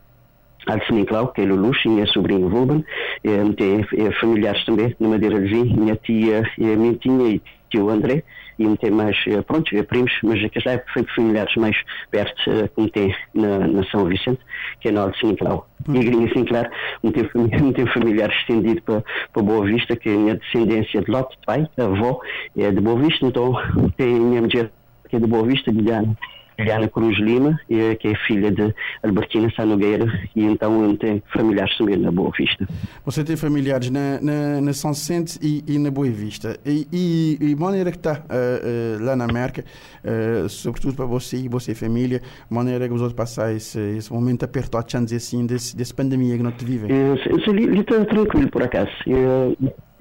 São 0.87 0.97
Nicolau, 0.97 1.29
que 1.29 1.41
é 1.41 1.45
Lulu, 1.45 1.73
e 1.85 1.89
minha 1.89 2.07
sobrinha 2.07 2.47
Ruben. 2.47 2.85
É, 3.25 4.07
é, 4.07 4.13
familiares 4.21 4.65
também, 4.65 4.95
na 4.99 5.09
Madeira 5.09 5.41
de 5.41 5.49
Vinho, 5.49 5.77
minha 5.77 5.97
tia, 5.97 6.43
é, 6.59 6.77
minha 6.77 6.95
tia 6.95 7.29
e 7.29 7.43
tio 7.71 7.91
André 7.91 8.23
e 8.59 8.77
tem 8.77 8.91
mais, 8.91 9.17
eh, 9.27 9.41
pronto, 9.43 9.71
primos, 9.85 10.13
mas 10.23 10.45
aqueles 10.45 10.65
lá 10.65 10.81
foi 10.93 11.05
familiares 11.15 11.55
mais 11.57 11.77
perto, 12.11 12.43
como 12.75 12.89
tem 12.91 13.15
na, 13.35 13.67
na 13.67 13.85
São 13.91 14.05
Vicente, 14.05 14.41
que 14.81 14.89
é 14.89 14.93
na 14.93 15.03
Alto 15.03 15.19
Sinclau. 15.19 15.67
E 15.89 15.99
a 15.99 16.03
Grinha 16.03 16.33
Sinclair 16.33 16.71
me 17.03 17.11
tem, 17.11 17.29
me 17.35 17.73
tem 17.73 17.87
familiares 17.87 18.37
estendido 18.37 18.83
para, 18.83 19.03
para 19.33 19.43
Boa 19.43 19.65
Vista, 19.67 19.97
que 19.97 20.09
é 20.09 20.15
a 20.15 20.17
minha 20.17 20.35
descendência 20.37 21.03
de 21.03 21.11
lote 21.11 21.37
pai, 21.45 21.69
avó, 21.77 22.21
é 22.57 22.71
de 22.71 22.81
Boa 22.81 23.01
Vista, 23.01 23.27
então 23.27 23.53
tem 23.97 24.17
a 24.17 24.21
minha 24.21 24.43
mulher 24.43 24.71
que 25.09 25.17
é 25.17 25.19
de 25.19 25.27
Boa 25.27 25.45
Vista, 25.45 25.73
de 25.73 25.83
Diana. 25.83 26.17
Liliana 26.59 26.89
Cruz 26.89 27.19
Lima, 27.19 27.59
eh, 27.71 27.95
que 27.95 28.09
é 28.09 28.15
filha 28.27 28.51
de 28.51 28.75
Albertina 29.03 29.51
Sá 29.55 29.65
Nogueira, 29.65 30.07
e 30.35 30.45
então 30.45 30.95
tem 30.97 31.23
familiares 31.33 31.77
também 31.77 31.97
na 31.97 32.11
Boa 32.11 32.31
Vista. 32.37 32.67
Você 33.05 33.25
tem 33.25 33.37
familiares 33.37 33.91
na, 33.91 34.21
na, 34.21 34.61
na 34.61 34.73
São 34.73 34.93
Vicente 34.93 35.39
e, 35.43 35.65
e 35.67 35.79
na 35.79 35.91
Boa 35.91 36.11
Vista. 36.11 36.59
E, 36.65 36.87
e, 36.93 37.39
e 37.41 37.57
maneira 37.57 37.91
que 37.91 37.97
está 37.97 38.15
uh, 38.15 39.01
uh, 39.01 39.05
lá 39.05 39.17
na 39.17 39.25
América, 39.25 39.65
uh, 40.05 40.49
sobretudo 40.49 40.95
para 40.95 41.07
você 41.07 41.37
e 41.37 41.49
você 41.49 41.75
família, 41.75 42.21
de 42.21 42.55
maneira 42.55 42.87
que 42.87 42.95
os 42.95 43.01
outros 43.01 43.17
passar 43.17 43.55
esse, 43.55 43.79
esse 43.97 44.13
momento 44.13 44.45
apertado, 44.45 44.87
assim, 45.15 45.47
desse, 45.47 45.77
desse 45.77 45.95
pandemia 45.95 46.37
que 46.37 46.43
nós 46.43 46.55
vivemos? 46.59 47.21
Ele 47.47 47.81
está 47.81 48.05
tranquilo, 48.05 48.51
por 48.51 48.63
acaso. 48.63 48.91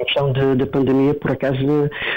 A 0.02 0.06
questão 0.06 0.34
da 0.34 0.66
pandemia, 0.66 1.14
por 1.14 1.32
acaso, 1.32 1.60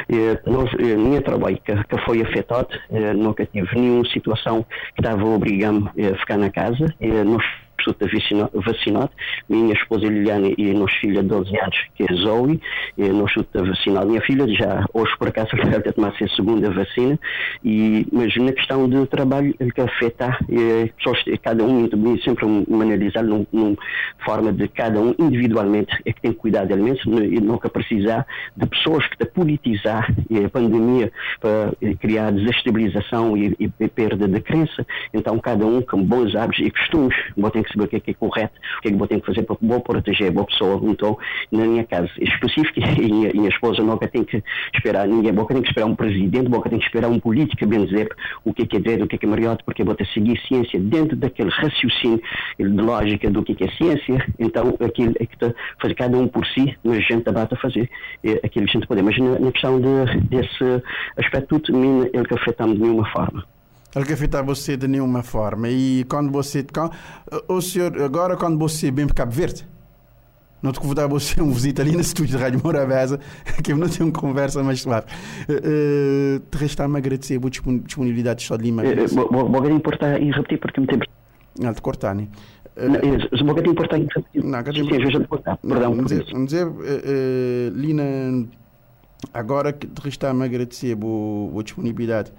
eh, 0.08 0.40
nós, 0.46 0.70
eh, 0.72 1.20
trabalho 1.20 1.58
que, 1.62 1.84
que 1.84 1.98
foi 2.06 2.22
afetado, 2.22 2.68
eh, 2.90 3.12
nunca 3.12 3.44
tive 3.44 3.68
nenhuma 3.78 4.06
situação 4.06 4.64
que 4.94 5.02
estava 5.02 5.22
obrigando 5.22 5.90
a 5.90 6.18
ficar 6.18 6.38
na 6.38 6.50
casa. 6.50 6.86
Nós 7.26 7.44
absoluta 7.78 8.06
vacinado. 8.54 9.10
Minha 9.48 9.74
esposa 9.74 10.06
Liliana 10.06 10.52
e 10.56 10.70
a 10.70 10.74
nossa 10.74 10.94
filha 11.00 11.22
de 11.22 11.28
12 11.28 11.58
anos, 11.58 11.76
que 11.94 12.04
é 12.04 12.14
Zoe, 12.14 12.60
e 12.96 13.08
nós 13.08 13.32
está 13.36 13.62
vacinado. 13.62 14.08
Minha 14.08 14.20
filha 14.22 14.46
já, 14.48 14.84
hoje 14.92 15.12
por 15.18 15.28
acaso, 15.28 15.50
vai 15.56 15.80
tomar 15.80 16.08
a 16.08 16.28
segunda 16.28 16.70
vacina, 16.70 17.18
e, 17.64 18.06
mas 18.12 18.34
na 18.36 18.52
questão 18.52 18.88
do 18.88 19.06
trabalho, 19.06 19.54
que 19.74 19.80
afeta, 19.80 20.38
é, 20.50 20.86
pessoas, 20.96 21.22
cada 21.42 21.64
um, 21.64 21.88
sempre 22.22 22.46
analisar 22.46 23.22
numa 23.22 23.76
forma 24.24 24.52
de 24.52 24.68
cada 24.68 25.00
um 25.00 25.14
individualmente, 25.18 25.94
é 26.04 26.12
que 26.12 26.20
tem 26.20 26.32
que 26.32 26.38
cuidar 26.38 26.64
de 26.64 26.72
alimentos 26.72 27.04
e 27.04 27.40
nunca 27.40 27.68
precisar 27.68 28.26
de 28.56 28.66
pessoas 28.66 29.06
que 29.08 29.18
te 29.18 29.26
politizar 29.26 30.12
a 30.44 30.48
pandemia 30.48 31.12
para 31.40 31.72
criar 32.00 32.30
desestabilização 32.32 33.36
e, 33.36 33.54
e 33.58 33.88
perda 33.88 34.26
de 34.28 34.40
crença. 34.40 34.86
Então, 35.12 35.38
cada 35.38 35.66
um 35.66 35.82
com 35.82 36.02
bons 36.02 36.34
hábitos 36.34 36.66
e 36.66 36.70
costumes, 36.70 37.14
tem 37.50 37.62
que 37.62 37.73
saber 37.74 37.84
o 37.84 37.88
que 37.88 37.96
é, 37.96 38.00
que 38.00 38.10
é 38.12 38.14
correto, 38.14 38.54
o 38.78 38.82
que 38.82 38.88
é 38.88 38.90
que 38.92 38.96
vou 38.96 39.06
ter 39.06 39.20
que 39.20 39.26
fazer 39.26 39.42
para 39.42 39.56
vou 39.60 39.80
proteger 39.80 40.28
a 40.28 40.32
boa 40.32 40.46
pessoa. 40.46 40.80
Então, 40.84 41.18
na 41.52 41.64
minha 41.64 41.84
casa 41.84 42.08
específica, 42.18 42.80
e 43.00 43.28
a 43.28 43.32
minha 43.32 43.48
esposa 43.48 43.82
nunca 43.82 44.08
tem 44.08 44.24
que 44.24 44.42
esperar 44.74 45.06
ninguém, 45.06 45.32
nunca 45.32 45.54
tem 45.54 45.62
que 45.62 45.68
esperar 45.68 45.86
um 45.86 45.94
presidente, 45.94 46.48
nunca 46.48 46.70
tem 46.70 46.78
que 46.78 46.86
esperar 46.86 47.08
um 47.08 47.18
político, 47.18 47.66
bem 47.66 47.84
dizer, 47.84 48.08
o 48.44 48.52
que 48.52 48.62
é 48.62 48.66
que 48.66 48.76
é 48.76 49.02
o 49.02 49.06
que 49.06 49.16
é 49.16 49.18
que 49.18 49.26
é 49.26 49.56
porque 49.64 49.84
vou 49.84 49.94
ter 49.94 50.06
que 50.06 50.14
seguir 50.14 50.40
ciência 50.46 50.78
dentro 50.78 51.16
daquele 51.16 51.50
raciocínio 51.50 52.20
de 52.58 52.64
lógica 52.64 53.30
do 53.30 53.42
que 53.42 53.52
é 53.52 53.54
que 53.54 53.64
é 53.64 53.70
ciência. 53.72 54.26
Então, 54.38 54.76
aquilo 54.80 55.14
é 55.18 55.26
que 55.26 55.34
está 55.34 55.52
fazer 55.80 55.94
cada 55.94 56.16
um 56.16 56.28
por 56.28 56.46
si, 56.46 56.76
mas 56.84 56.98
a 56.98 57.00
gente 57.00 57.28
está 57.28 57.42
a 57.42 57.56
fazer 57.56 57.90
é, 58.22 58.32
aquilo 58.44 58.66
que 58.66 58.70
a 58.70 58.80
gente 58.80 58.86
pode. 58.86 59.02
Mas 59.02 59.18
na, 59.18 59.38
na 59.38 59.52
questão 59.52 59.80
de, 59.80 60.20
desse 60.28 60.82
aspecto, 61.16 61.60
tudo, 61.60 62.04
ele 62.12 62.24
que 62.24 62.34
afeta-me 62.34 62.74
de 62.74 62.80
nenhuma 62.80 63.06
forma. 63.10 63.53
Ele 63.94 64.04
que 64.04 64.12
afeta 64.12 64.42
você 64.42 64.76
de 64.76 64.88
nenhuma 64.88 65.22
forma. 65.22 65.68
E 65.68 66.04
quando 66.08 66.30
você. 66.30 66.64
Quando, 66.72 66.92
o 67.48 67.60
senhor, 67.60 68.00
agora, 68.02 68.36
quando 68.36 68.58
você 68.58 68.90
vem 68.90 69.06
para 69.06 69.14
Cabo 69.14 69.32
Verde, 69.32 69.66
não 70.64 70.72
te 70.72 70.80
convidar 70.80 71.06
você 71.06 71.42
um 71.42 71.52
visita 71.52 71.82
ali 71.82 71.92
no 71.92 72.00
estúdio 72.00 72.36
de 72.38 72.42
Rádio 72.42 72.60
Morabeza, 72.64 73.20
que 73.62 73.72
eu 73.72 73.76
não 73.76 73.86
tenho 73.86 74.06
uma 74.06 74.12
conversa 74.12 74.62
mais 74.62 74.80
suave. 74.80 75.06
Uh, 75.48 76.40
te 76.40 76.58
resta-me 76.58 76.96
agradecer 76.96 77.38
a 77.38 77.48
disponibilidade 77.48 78.48
de 78.48 78.56
Lima. 78.56 78.82
Vou 79.12 79.70
importar 79.70 80.20
e 80.20 80.30
repetir 80.30 80.58
porque 80.58 80.80
me 80.80 80.86
tempo. 80.86 81.04
Não, 81.60 81.72
te 81.72 81.82
cortar, 81.82 82.14
né? 82.14 82.28
Uh, 82.76 83.44
vou 83.44 83.58
importar 83.58 83.98
e 83.98 84.06
repetir. 84.12 84.42
Não, 84.42 84.62
que 84.62 85.16
importar. 85.18 85.58
Perdão, 85.58 86.02
dizer, 86.02 86.24
dizer 86.24 86.66
Lina, 87.74 88.48
agora 89.32 89.72
que 89.72 89.86
te 89.86 90.02
resta-me 90.02 90.44
agradecer 90.44 90.96
a 90.96 91.62
disponibilidade 91.62 92.32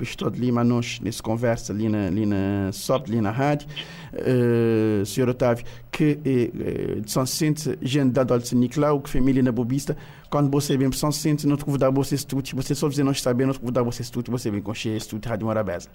estou 0.00 0.30
de 0.30 0.40
Lima, 0.40 0.64
nós, 0.64 1.00
nessa 1.00 1.22
conversa 1.22 1.72
ali 1.72 1.88
na, 1.88 2.06
ali 2.06 2.26
na 2.26 2.70
SOP, 2.72 3.08
ali 3.08 3.20
na 3.20 3.30
rádio, 3.30 3.68
uh, 4.14 5.04
senhor 5.06 5.28
Otávio, 5.28 5.64
que 5.90 6.18
uh, 6.24 7.08
São 7.08 7.24
Vicente, 7.24 7.78
gente 7.82 8.12
da 8.12 8.24
Dolce 8.24 8.54
Nicolau, 8.54 9.00
que 9.00 9.10
família 9.10 9.42
na 9.42 9.52
Bobista, 9.52 9.96
quando 10.30 10.50
você 10.50 10.76
vem 10.76 10.88
para 10.88 10.98
São 10.98 11.10
Vicente, 11.10 11.46
não 11.46 11.56
te 11.56 11.64
convidar 11.64 11.90
você 11.90 12.14
estúdio, 12.14 12.56
você 12.56 12.74
só 12.74 12.88
dizer 12.88 13.04
não 13.04 13.12
está 13.12 13.32
bem, 13.32 13.46
não 13.46 13.54
te 13.54 13.60
convidar 13.60 13.82
você 13.82 14.02
estúdio, 14.02 14.30
você 14.30 14.50
vem 14.50 14.60
com 14.60 14.74
cheio 14.74 14.96
estúdio 14.96 15.28
Rádio 15.28 15.46
Morabeza. 15.46 15.88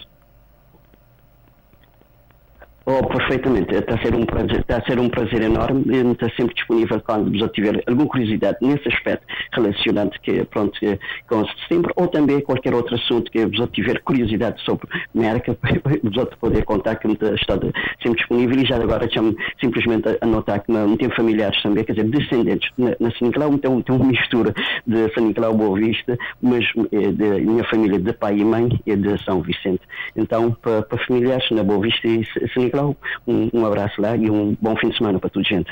Oh, 2.89 3.05
perfeitamente. 3.05 3.75
Está 3.75 3.95
a 3.95 4.01
ser 4.01 4.15
um 4.15 4.25
prazer, 4.25 4.61
está 4.61 4.77
a 4.77 4.85
ser 4.85 4.97
um 4.97 5.09
prazer 5.09 5.41
enorme. 5.41 5.83
Está 6.13 6.29
sempre 6.37 6.55
disponível 6.55 7.01
quando 7.01 7.29
vos 7.29 7.51
tiver 7.51 7.83
alguma 7.85 8.07
curiosidade 8.07 8.59
nesse 8.61 8.87
aspecto 8.87 9.27
relacionado 9.51 10.11
que, 10.21 10.45
pronto, 10.45 10.79
com 11.27 11.41
o 11.41 11.47
setembro 11.63 11.91
ou 11.97 12.07
também 12.07 12.39
qualquer 12.39 12.73
outro 12.73 12.95
assunto 12.95 13.29
que 13.29 13.45
vos 13.45 13.69
tiver 13.73 13.99
curiosidade 14.03 14.63
sobre 14.63 14.87
América, 15.13 15.57
vos 16.01 16.29
poder 16.39 16.63
contar 16.63 16.95
que 16.95 17.09
está 17.09 17.59
sempre 18.01 18.19
disponível 18.19 18.57
e 18.57 18.65
já 18.65 18.77
agora 18.77 19.05
deixa-me 19.05 19.35
simplesmente 19.59 20.17
anotar 20.21 20.63
que 20.63 20.71
não 20.71 20.95
tem 20.95 21.09
familiares 21.09 21.61
também, 21.61 21.83
quer 21.83 21.91
dizer, 21.91 22.09
descendentes 22.09 22.71
na, 22.77 22.95
na 23.01 23.11
São 23.11 23.27
Nicolau, 23.27 23.57
tem, 23.57 23.81
tem 23.81 23.95
uma 23.97 24.05
mistura 24.05 24.53
de 24.85 25.13
São 25.13 25.27
Nicolau 25.27 25.53
Boa 25.53 25.77
Vista, 25.77 26.17
mas 26.41 26.63
é 26.93 27.11
de 27.11 27.45
minha 27.45 27.65
família 27.65 27.99
de 27.99 28.13
pai 28.13 28.37
e 28.37 28.45
mãe 28.45 28.69
é 28.87 28.95
de 28.95 29.21
São 29.25 29.41
Vicente. 29.41 29.81
Então, 30.15 30.55
para, 30.61 30.83
para 30.83 31.05
familiares 31.05 31.51
na 31.51 31.65
Boa 31.65 31.81
Vista 31.81 32.07
e 32.07 32.25
São 32.53 32.63
um, 32.85 33.49
um 33.53 33.65
abraço 33.65 34.01
lá 34.01 34.15
e 34.15 34.29
um 34.29 34.55
bom 34.59 34.75
fim 34.77 34.89
de 34.89 34.97
semana 34.97 35.19
para 35.19 35.29
toda 35.29 35.45
a 35.47 35.49
gente. 35.49 35.71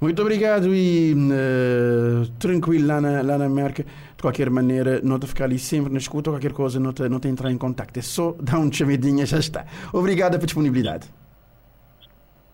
Muito 0.00 0.20
obrigado 0.20 0.74
e 0.74 1.14
uh, 1.14 2.26
tranquilo 2.38 2.88
lá 2.88 3.00
na, 3.00 3.22
lá 3.22 3.38
na. 3.38 3.68
De 3.68 3.84
qualquer 4.20 4.50
maneira, 4.50 5.00
não 5.02 5.16
te 5.18 5.28
ficar 5.28 5.44
ali 5.44 5.60
sempre 5.60 5.92
na 5.92 5.98
escuta, 5.98 6.30
qualquer 6.30 6.52
coisa, 6.52 6.80
não 6.80 6.92
te, 6.92 7.08
não 7.08 7.20
te 7.20 7.28
entrar 7.28 7.52
em 7.52 7.56
contato. 7.56 7.96
É 7.96 8.02
só 8.02 8.34
dar 8.40 8.58
um 8.58 8.72
chamadinha, 8.72 9.24
já 9.24 9.38
está. 9.38 9.64
Obrigado 9.92 10.32
pela 10.32 10.46
disponibilidade. 10.46 11.06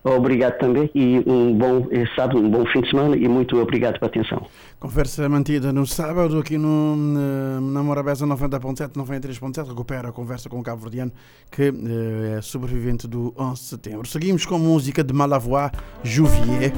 Obrigado 0.03 0.57
também 0.59 0.89
e 0.95 1.21
um 1.27 1.53
bom 1.53 1.87
eh, 1.91 2.05
sábado, 2.15 2.39
um 2.39 2.49
bom 2.49 2.65
fim 2.67 2.81
de 2.81 2.89
semana 2.89 3.17
e 3.17 3.27
muito 3.27 3.57
obrigado 3.57 3.99
pela 3.99 4.09
atenção. 4.09 4.45
Conversa 4.79 5.27
mantida 5.27 5.73
no 5.73 5.85
sábado 5.85 6.39
aqui 6.39 6.57
no, 6.57 6.95
na 6.95 7.83
Morabeza 7.83 8.25
90.7, 8.25 8.93
93.7. 8.93 9.67
Recupera 9.67 10.09
a 10.09 10.11
conversa 10.11 10.47
com 10.47 10.57
o 10.59 10.63
Cabo 10.63 10.83
Verdeano 10.83 11.11
que 11.51 11.63
eh, 11.63 12.37
é 12.37 12.41
sobrevivente 12.41 13.07
do 13.07 13.33
11 13.37 13.61
de 13.61 13.67
setembro. 13.67 14.07
Seguimos 14.07 14.45
com 14.45 14.57
música 14.57 15.03
de 15.03 15.13
Malavoie, 15.13 15.69
Jouvier. 16.01 16.71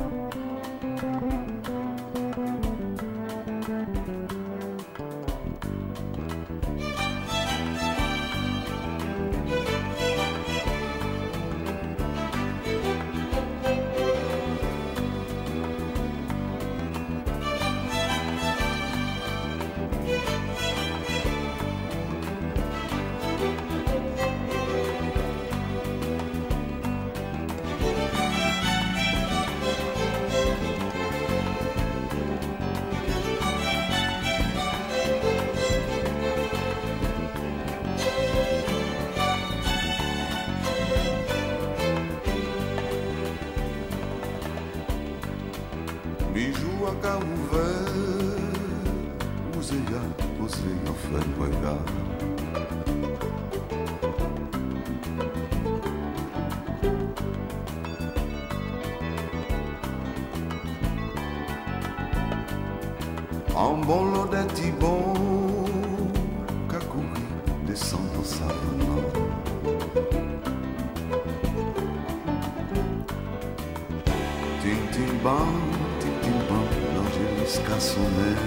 Tim 75.21 75.27
bam, 75.29 76.65
l'ange 76.95 77.41
jusqu'à 77.41 77.79
son 77.79 78.01
air. 78.01 78.41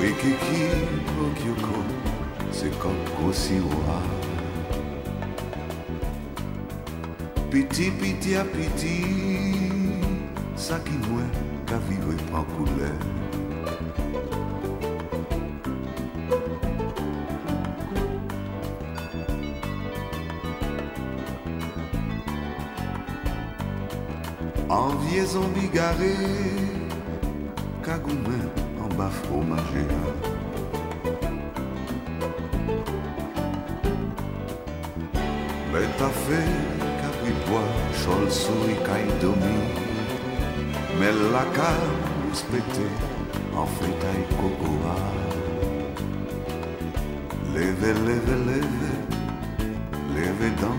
Rikiki, 0.00 0.62
Okyoko, 1.20 1.82
c'est 2.52 2.78
comme 2.78 3.02
Kosiwa. 3.18 4.00
Piti 7.50 7.90
piti 7.90 8.36
a 8.36 8.44
piti, 8.44 9.02
ça 10.54 10.78
qui 10.78 10.92
mouait, 10.92 11.24
qu'à 11.66 11.78
vivre 11.78 12.14
en 12.32 12.44
couleur. 12.44 13.25
Ye 25.16 25.24
zombi 25.24 25.66
gare 25.72 26.14
Kagoumen 27.80 28.50
an 28.82 28.90
ba 28.98 29.08
fromaje 29.08 29.84
Le 35.72 35.86
tafe 35.98 36.40
kapripwa 37.00 37.62
Chol 38.00 38.28
sou 38.30 38.68
i 38.68 38.76
kay 38.84 39.08
domi 39.22 39.56
Mel 41.00 41.18
laka 41.32 41.72
Spete 42.36 42.84
an 43.56 43.66
fetay 43.78 44.20
kokoa 44.36 44.98
Leve, 47.54 47.90
leve, 48.04 48.36
leve 48.50 48.92
Leve 50.12 50.48
dan 50.60 50.75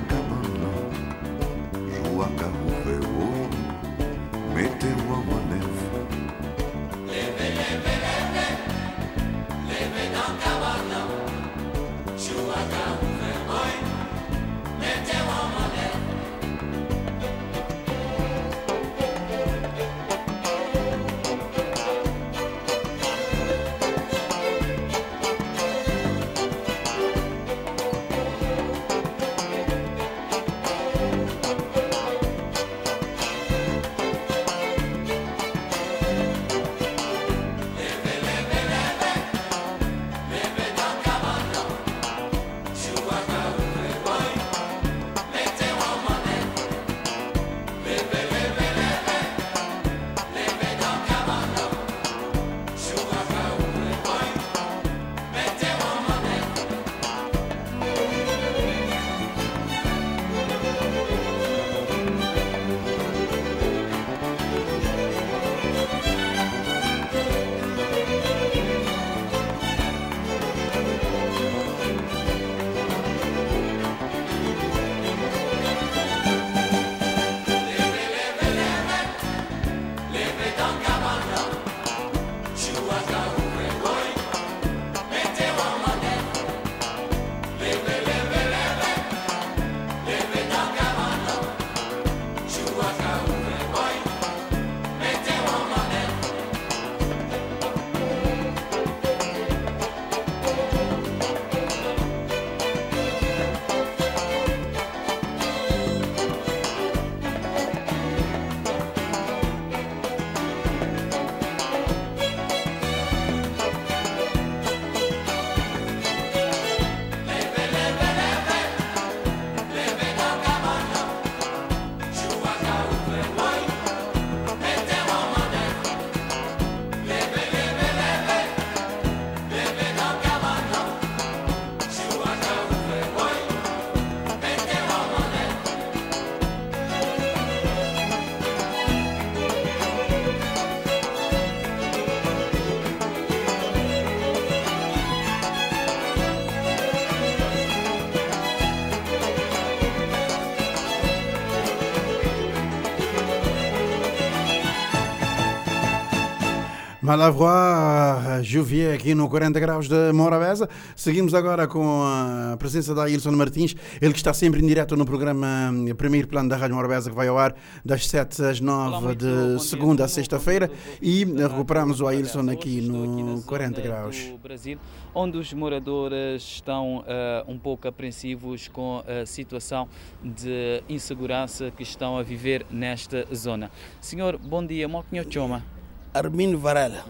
Malavroa, 157.07 158.41
Juvier 158.43 158.93
aqui 158.93 159.15
no 159.15 159.29
40 159.29 159.57
graus 159.61 159.87
de 159.87 160.11
Morabeza. 160.11 160.67
Seguimos 160.93 161.33
agora 161.33 161.65
com 161.65 162.03
a 162.03 162.57
presença 162.59 162.93
da 162.93 163.03
Ailson 163.05 163.31
Martins, 163.31 163.77
ele 164.01 164.11
que 164.11 164.19
está 164.19 164.33
sempre 164.33 164.61
em 164.61 164.67
direto 164.67 164.97
no 164.97 165.05
programa 165.05 165.71
hum, 165.71 165.95
Primeiro 165.95 166.27
Plano 166.27 166.49
da 166.49 166.57
Rádio 166.57 166.75
Morabeza, 166.75 167.09
que 167.09 167.15
vai 167.15 167.29
ao 167.29 167.37
ar 167.37 167.55
das 167.85 168.05
7 168.07 168.43
às 168.43 168.59
9 168.59 169.15
de 169.15 169.63
segunda 169.63 170.03
a 170.03 170.07
sexta-feira. 170.09 170.69
E 171.01 171.23
recuperamos 171.23 172.01
o 172.01 172.07
Ailson 172.07 172.49
aqui 172.49 172.81
no 172.81 173.41
40 173.43 173.79
graus. 173.79 174.33
Brasil, 174.43 174.77
onde 175.15 175.37
os 175.37 175.53
moradores 175.53 176.43
estão 176.43 177.05
eh, 177.07 177.45
um 177.47 177.57
pouco 177.57 177.87
apreensivos 177.87 178.67
com 178.67 179.01
a 179.07 179.25
situação 179.25 179.87
de 180.21 180.83
insegurança 180.89 181.71
que 181.71 181.83
estão 181.83 182.17
a 182.17 182.21
viver 182.21 182.65
nesta 182.69 183.25
zona. 183.33 183.71
Senhor, 184.01 184.37
bom 184.37 184.65
dia, 184.65 184.89
Moquinho 184.89 185.25
Choma. 185.31 185.76
Armindo 186.17 186.57
Varela. 186.57 187.05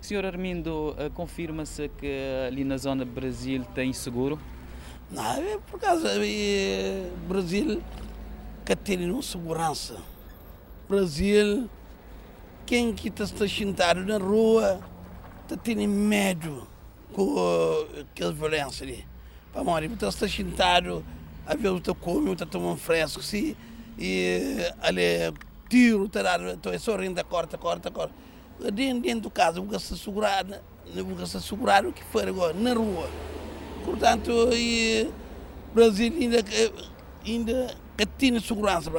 Senhor 0.00 0.24
Armindo, 0.24 0.94
eh, 0.98 1.10
confirma-se 1.10 1.88
que 1.88 2.12
ali 2.46 2.64
na 2.64 2.76
zona 2.76 3.04
Brasil 3.04 3.64
tem 3.74 3.92
seguro? 3.92 4.38
Não, 5.10 5.22
é 5.22 5.58
por 5.70 5.78
causa 5.78 6.08
é, 6.24 7.10
Brasil 7.28 7.82
que 8.64 8.74
tem 8.74 8.98
não 8.98 9.20
segurança. 9.20 9.96
Brasil, 10.88 11.68
quem 12.64 12.92
que 12.92 13.08
está 13.08 13.26
sentado 13.46 14.04
na 14.04 14.18
rua, 14.18 14.80
está 15.42 15.56
tendo 15.56 15.86
medo 15.88 16.66
com 17.12 17.22
uh, 17.22 18.00
aquela 18.00 18.32
violência 18.32 18.84
ali. 18.84 19.06
Para 19.52 19.62
morrer, 19.62 19.90
está 19.92 20.10
sentado, 20.28 21.04
a 21.46 21.54
ver 21.54 21.68
o 21.68 21.80
teu 21.80 21.94
come, 21.94 22.32
está 22.32 22.46
tomando 22.46 22.78
fresco, 22.78 23.22
sim, 23.22 23.54
e 23.98 24.56
ali 24.80 25.32
tiro, 25.68 26.06
está 26.06 26.22
dando, 26.22 26.54
estou 26.54 26.78
sorrindo, 26.78 27.22
corta, 27.24 27.58
corta, 27.58 27.90
corta. 27.90 28.14
Dentro, 28.72 29.02
dentro 29.02 29.20
do 29.22 29.30
caso, 29.30 29.62
vou 29.62 29.78
se 29.78 29.98
segurar, 29.98 30.44
vou 30.94 31.26
se 31.26 31.40
segurar 31.40 31.84
o 31.84 31.92
que 31.92 32.04
for 32.04 32.28
agora, 32.28 32.52
na 32.54 32.74
rua. 32.74 33.08
Portanto, 33.84 34.50
e, 34.52 35.10
Brasil 35.74 36.12
ainda, 36.12 36.38
ainda 37.26 37.76
tem 38.18 38.38
segurança. 38.40 38.90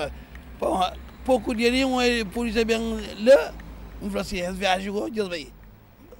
Bom, 0.60 0.82
pouco 1.24 1.56
dinheirinho, 1.56 2.02
eh, 2.02 2.26
por 2.26 2.50
bem 2.66 2.80
lá, 3.24 3.54
um 4.02 4.18
assim, 4.18 4.38
eles 4.40 4.58
viajam, 4.58 5.08
eles 5.08 5.28
vai. 5.28 5.48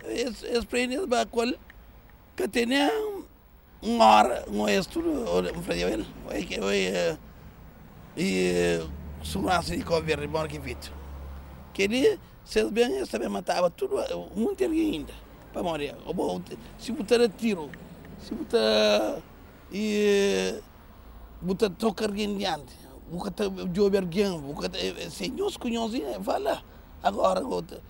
Eles, 0.06 0.44
eles 0.44 0.66
prendem, 0.66 0.98
eles 0.98 1.10
vão 1.10 1.26
com 1.28 1.54
que 2.36 2.48
tem 2.48 2.68
uma 3.82 4.06
hora, 4.06 4.46
um 4.48 4.68
é 4.68 4.82
tudo, 4.82 5.10
um 5.10 5.72
ele, 5.74 6.06
é 6.30 6.42
que 6.42 6.56
é 6.56 7.18
e 8.16 8.80
segurança 9.24 9.76
de 9.76 9.84
governo, 9.84 10.28
bom 10.28 10.48
que 10.48 10.60
vito. 10.60 10.94
Que 11.74 11.84
ele, 11.84 12.20
se 12.46 12.60
eles 12.60 12.72
bem, 12.72 12.92
eles 12.94 13.10
também 13.10 13.30
matavam 13.30 13.70
tudo, 13.72 13.96
muito 14.36 14.64
alguém 14.64 14.94
ainda, 14.94 15.14
para 15.52 15.64
morrer. 15.64 15.96
Se 16.78 16.92
botar 16.92 17.22
a 17.22 17.30
tiro, 17.30 17.70
se 18.20 18.34
botar 18.34 19.20
e 19.72 20.62
botar 21.42 21.70
tocar 21.70 22.06
alguém 22.10 22.38
diante, 22.38 22.74
botar 23.10 23.46
jogar 23.74 24.04
alguém, 24.04 24.40
botar 24.40 24.70
senhores 25.10 25.58
cunhões, 25.58 25.94
vai 26.20 26.40
lá. 26.40 26.64
Agora, 27.02 27.42
botar 27.42 27.82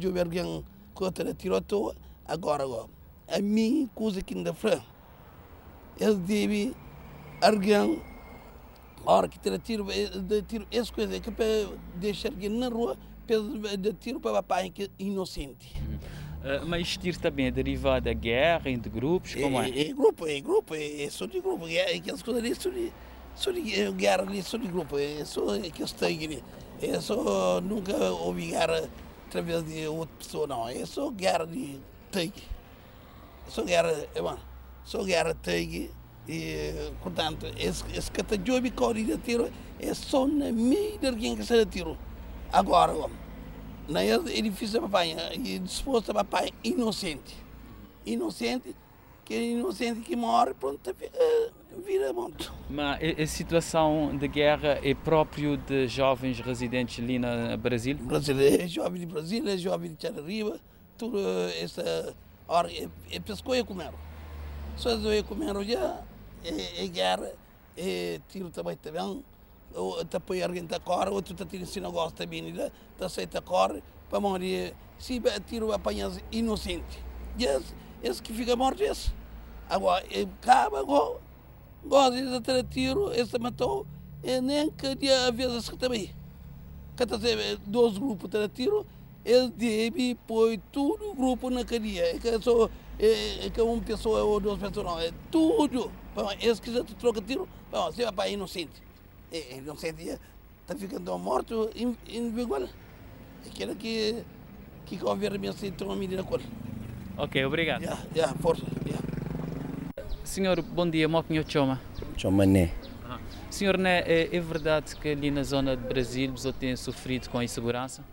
jogar 0.00 0.22
alguém, 0.22 0.64
botar 0.94 1.34
tiro 1.34 1.56
à 1.56 1.60
toa, 1.60 1.94
agora, 2.26 2.64
agora. 2.64 2.88
A 3.28 3.40
minha 3.40 3.88
coisa 3.94 4.22
que 4.22 4.34
ainda 4.34 4.54
frã, 4.54 4.80
eles 5.98 6.16
devem 6.18 6.74
alguém 7.42 8.00
A 9.04 9.12
hora 9.12 9.28
que 9.28 9.38
tira 9.38 9.58
tiro, 9.58 9.86
eh, 9.90 10.42
tiro, 10.46 10.66
essa 10.70 10.92
coisa 10.92 11.20
que 11.20 11.30
para 11.30 11.46
deixar 11.94 12.28
alguém 12.28 12.48
na 12.48 12.68
rua, 12.68 12.96
de 13.78 13.92
tiro 13.94 14.20
para 14.20 14.34
papai 14.34 14.70
que 14.70 14.84
é 14.84 14.88
inocente. 14.98 15.72
Uh, 16.46 16.64
mas 16.66 16.96
tiro 16.96 17.18
também 17.18 17.46
é 17.46 17.50
derivado 17.50 18.04
da 18.04 18.12
guerra 18.12 18.70
entre 18.70 18.88
grupos, 18.88 19.34
como 19.34 19.60
é? 19.60 19.68
É, 19.68 19.88
é 19.88 19.92
grupo, 19.92 20.26
é 20.28 20.40
grupo, 20.40 20.74
é, 20.74 21.02
é 21.02 21.10
só 21.10 21.26
de 21.26 21.40
grupo. 21.40 21.66
É, 21.66 21.96
aquelas 21.96 22.22
coisas 22.22 22.42
ali 22.42 22.54
são 22.54 23.52
de, 23.52 23.62
de 23.62 23.80
é, 23.80 23.90
guerra 23.90 24.22
ali, 24.22 24.42
são 24.42 24.60
de 24.60 24.68
grupo. 24.68 24.96
É 24.98 25.24
só 25.24 25.54
aqueles 25.54 25.92
têm 25.92 26.24
ali. 26.24 26.44
É 26.80 27.00
só 27.00 27.60
nunca 27.60 27.94
guerra 28.36 28.88
através 29.26 29.64
de 29.64 29.86
outra 29.86 30.14
pessoa, 30.18 30.46
não. 30.46 30.68
É 30.68 30.84
só 30.86 31.10
guerra 31.10 31.46
de 31.46 31.80
tanque. 32.10 32.44
É 33.46 33.50
só 33.50 33.64
guerra, 33.64 34.06
é 34.14 34.22
bom. 34.22 34.38
Só 34.84 35.02
guerra 35.02 35.34
tanque. 35.34 35.90
E, 36.28 36.90
portanto, 37.02 37.46
esse, 37.56 37.84
esse 37.96 38.10
catajobi 38.10 38.70
corre 38.72 39.04
de 39.04 39.16
tiro 39.18 39.50
é 39.78 39.94
só 39.94 40.26
na 40.26 40.50
meio 40.50 40.98
de 40.98 41.06
alguém 41.06 41.36
que 41.36 41.44
se 41.44 41.66
tiro. 41.66 41.96
Agora, 42.56 42.94
não 43.86 44.00
é 44.00 44.14
edifício 44.14 44.80
da 44.80 44.88
papai, 44.88 45.14
e 45.34 45.58
disposto 45.58 46.10
a 46.10 46.14
papai 46.14 46.50
inocente. 46.64 47.36
Inocente, 48.06 48.74
que 49.26 49.34
é 49.34 49.42
inocente 49.42 50.00
que 50.00 50.16
morre, 50.16 50.54
pronto, 50.54 50.88
eh, 50.88 51.50
vira 51.84 52.14
monte. 52.14 52.50
Mas 52.70 52.98
a, 53.20 53.26
situação 53.26 54.16
de 54.16 54.26
guerra 54.26 54.80
é 54.82 54.94
próprio 54.94 55.58
de 55.58 55.86
jovens 55.86 56.40
residentes 56.40 57.04
ali 57.04 57.18
no 57.18 57.58
Brasil? 57.58 57.94
Brasil 57.98 58.40
é 58.40 58.66
jovem 58.66 59.00
de 59.00 59.06
Brasil, 59.06 59.46
é 59.46 59.58
jovem 59.58 59.90
de 59.90 59.96
Tcharariba, 59.96 60.58
tudo 60.96 61.18
eh, 61.18 61.60
essa 61.62 62.16
hora, 62.48 62.72
é, 62.72 62.88
é 63.10 63.20
pescou 63.20 63.54
e 63.54 63.62
comer. 63.62 63.92
Só 64.76 64.92
eu 64.92 65.24
comer 65.24 65.62
já, 65.66 66.02
é, 66.42 66.84
é 66.84 66.88
guerra, 66.88 67.34
é 67.76 68.18
tiro 68.30 68.48
também 68.48 68.76
também, 68.76 69.22
te 70.08 70.16
apoia 70.16 70.46
alguém 70.46 70.66
tá 70.66 70.80
corre, 70.80 71.10
outro 71.10 71.34
tá 71.34 71.44
tiro 71.44 71.64
esse 71.64 71.80
negócio 71.80 72.12
também, 72.12 72.42
né? 72.42 72.70
tá 72.96 73.06
aceita 73.06 73.42
corre, 73.42 73.82
para 74.08 74.20
morrer, 74.20 74.74
se 74.98 75.20
tiro 75.46 75.72
apanhas 75.72 76.18
inocente. 76.32 77.04
E 77.38 77.44
esse, 77.44 77.74
esse 78.02 78.22
que 78.22 78.32
fica 78.32 78.56
morto, 78.56 78.82
esse. 78.82 79.10
Agora, 79.68 80.04
ele 80.10 80.30
acaba, 80.40 80.80
agora, 80.80 81.20
gosta 81.84 82.40
de 82.40 82.62
tiro, 82.64 83.12
esse 83.12 83.38
matou, 83.38 83.86
e 84.22 84.40
nem 84.40 84.70
que 84.70 84.94
dia 84.94 85.30
vezes 85.30 85.68
que 85.68 85.76
também. 85.76 86.14
Cada 86.96 87.18
dois 87.66 87.98
grupos 87.98 88.30
de 88.30 88.48
tiro, 88.48 88.86
ele 89.24 89.50
deve 89.50 90.14
pôr 90.26 90.58
tudo 90.72 91.10
o 91.10 91.14
grupo 91.14 91.50
na 91.50 91.64
cadeia. 91.64 92.16
É 92.16 92.18
que, 92.18 92.40
só, 92.40 92.70
é, 92.98 93.46
é 93.46 93.50
que 93.50 93.60
uma 93.60 93.82
pessoa 93.82 94.22
ou 94.22 94.40
duas 94.40 94.58
pessoas, 94.58 94.86
não, 94.86 94.98
é 94.98 95.12
tudo. 95.30 95.90
Esse 96.40 96.62
que 96.62 96.72
já 96.72 96.82
te 96.82 96.94
troca 96.94 97.20
tiro, 97.20 97.46
bom, 97.70 97.86
você 97.86 98.04
vai 98.04 98.12
para 98.12 98.28
inocente. 98.30 98.85
É, 99.32 99.58
inocente 99.58 100.18
está 100.62 100.74
ficando 100.74 101.18
morto 101.18 101.70
igual. 101.74 102.68
Aquilo 103.46 103.74
que, 103.76 104.22
que 104.84 104.96
o 104.96 104.98
governo 104.98 105.52
se 105.52 105.70
toma 105.70 105.96
medida 105.96 106.22
com 106.22 106.34
ele. 106.34 106.46
Ok, 107.16 107.44
obrigado. 107.44 107.82
Já, 107.82 107.98
já, 108.14 108.28
força. 108.34 108.64
já. 108.86 108.98
Senhor, 110.24 110.60
bom 110.60 110.88
dia, 110.88 111.08
Moquinho 111.08 111.44
Choma. 111.48 111.80
Chomané. 112.16 112.72
Senhor, 113.50 113.78
né, 113.78 114.00
é, 114.00 114.36
é 114.36 114.40
verdade 114.40 114.94
que 114.96 115.08
ali 115.08 115.30
na 115.30 115.42
zona 115.42 115.76
de 115.76 115.82
Brasil 115.84 116.30
você 116.32 116.52
tem 116.52 116.76
sofrido 116.76 117.30
com 117.30 117.38
a 117.38 117.44
insegurança? 117.44 118.04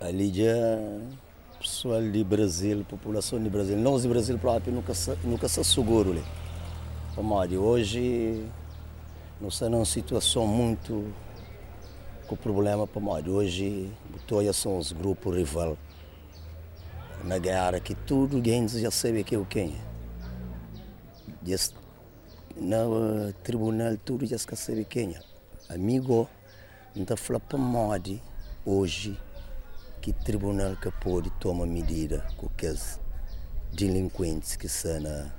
Ali 0.00 0.32
já 0.32 0.44
pessoal 1.58 2.02
de 2.02 2.22
Brasil, 2.22 2.84
população 2.88 3.42
de 3.42 3.48
Brasil, 3.48 3.76
nós 3.76 4.02
de 4.02 4.08
Brasil 4.08 4.38
próprio 4.38 4.72
nunca 4.72 4.94
se, 4.94 5.16
nunca 5.24 5.48
se 5.48 5.62
seguro 5.64 6.10
ali. 6.10 6.22
Como 7.14 7.34
hoje 7.56 8.44
nós 9.40 9.52
estamos 9.52 9.72
numa 9.72 9.84
situação 9.84 10.46
muito 10.46 11.12
com 12.26 12.36
problema 12.36 12.86
para 12.86 13.00
modo 13.00 13.34
hoje 13.34 13.92
todos 14.26 14.56
são 14.56 14.78
os 14.78 14.90
grupos 14.92 15.36
rival 15.36 15.78
na 17.24 17.38
guerra 17.38 17.78
que 17.78 17.94
tudo 17.94 18.36
alguém 18.36 18.66
já 18.66 18.90
sabe 18.90 19.22
que 19.22 19.34
é 19.34 19.38
o 19.38 19.46
quem 19.46 19.74
é. 19.74 21.56
No 22.56 23.32
tribunal 23.44 23.96
tudo 24.04 24.26
já 24.26 24.38
sabe 24.38 24.84
quem 24.84 25.14
é. 25.14 25.20
Amigo, 25.68 26.28
não 26.94 27.02
está 27.02 27.16
falando 27.16 27.42
para 27.42 27.58
modo 27.58 28.20
hoje 28.66 29.18
que 30.00 30.12
tribunal 30.12 30.76
que 30.76 30.90
pode 30.90 31.30
tomar 31.38 31.66
medida 31.66 32.26
com 32.36 32.46
aqueles 32.46 33.00
delinquentes 33.72 34.56
que 34.56 34.68
são 34.68 35.00
na, 35.00 35.32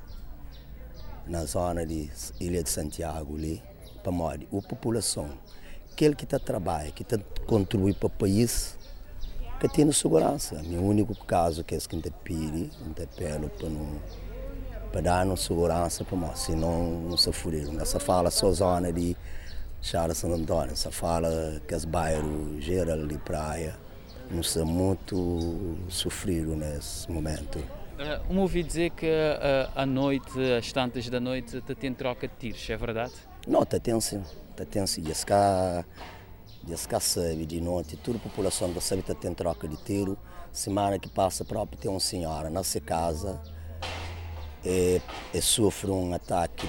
na 1.27 1.45
zona 1.45 1.85
de 1.85 2.09
Ilha 2.39 2.63
de 2.63 2.69
Santiago 2.69 3.35
ali, 3.35 3.61
para 4.01 4.11
modo 4.11 4.45
a 4.51 4.61
população, 4.61 5.29
aquele 5.91 6.15
que 6.15 6.23
está 6.23 6.39
trabalha, 6.39 6.91
que 6.91 7.03
está 7.03 7.17
contribui 7.45 7.93
para 7.93 8.07
o 8.07 8.09
país, 8.09 8.77
que 9.59 9.67
tem 9.67 9.91
segurança. 9.91 10.61
Meu 10.63 10.81
único 10.81 11.13
caso 11.25 11.63
que 11.63 11.75
é 11.75 11.77
que 11.77 12.01
te 12.01 12.11
pede, 12.23 12.69
te 12.95 13.07
pede 13.17 13.47
para 13.49 13.69
não 13.69 13.99
para 14.91 15.01
dar 15.01 15.37
segurança 15.37 16.03
para 16.03 16.17
nós, 16.17 16.39
senão 16.39 17.01
não 17.01 17.17
se 17.17 17.31
furir. 17.31 17.67
Se 17.85 17.99
fala 17.99 18.31
só 18.31 18.51
zona 18.51 18.91
de 18.91 19.15
Chara 19.81 20.13
Santo 20.15 20.35
Antônio, 20.35 20.75
se 20.75 20.89
fala 20.91 21.61
que 21.67 21.75
os 21.75 21.85
bairros 21.85 22.63
geral 22.63 23.05
de 23.05 23.17
praia 23.19 23.77
não 24.31 24.43
são 24.43 24.65
muito 24.65 25.77
sofridos 25.89 26.57
nesse 26.57 27.11
momento. 27.11 27.59
Uh, 27.59 28.33
um 28.33 28.39
ouvi 28.39 28.63
dizer 28.63 28.91
que 28.91 29.05
uh, 29.05 29.71
à 29.75 29.85
noite, 29.85 30.39
às 30.57 30.71
tantas 30.71 31.09
da 31.09 31.19
noite, 31.19 31.61
te 31.61 31.75
tem 31.75 31.93
troca 31.93 32.27
de 32.27 32.33
tiros, 32.35 32.69
é 32.69 32.77
verdade? 32.77 33.13
Não, 33.47 33.63
está 33.63 33.79
tenso, 33.79 34.21
está 34.51 34.65
tenso. 34.65 34.99
E 34.99 35.25
cá, 35.25 35.85
esse 36.69 36.87
cá 36.87 36.99
sabe 36.99 37.45
de 37.45 37.61
noite, 37.61 37.97
toda 37.97 38.17
a 38.17 38.21
população 38.21 38.71
da 38.71 38.81
sabe 38.81 39.01
tem 39.01 39.33
troca 39.33 39.67
de 39.67 39.77
tiro. 39.77 40.17
Semana 40.51 40.99
que 40.99 41.09
passa, 41.09 41.45
próprio 41.45 41.79
tem 41.79 41.89
uma 41.89 41.99
senhora 41.99 42.49
na 42.49 42.63
sua 42.63 42.81
casa 42.81 43.41
e, 44.65 45.01
e 45.33 45.41
sofre 45.41 45.89
um 45.91 46.13
ataque 46.13 46.67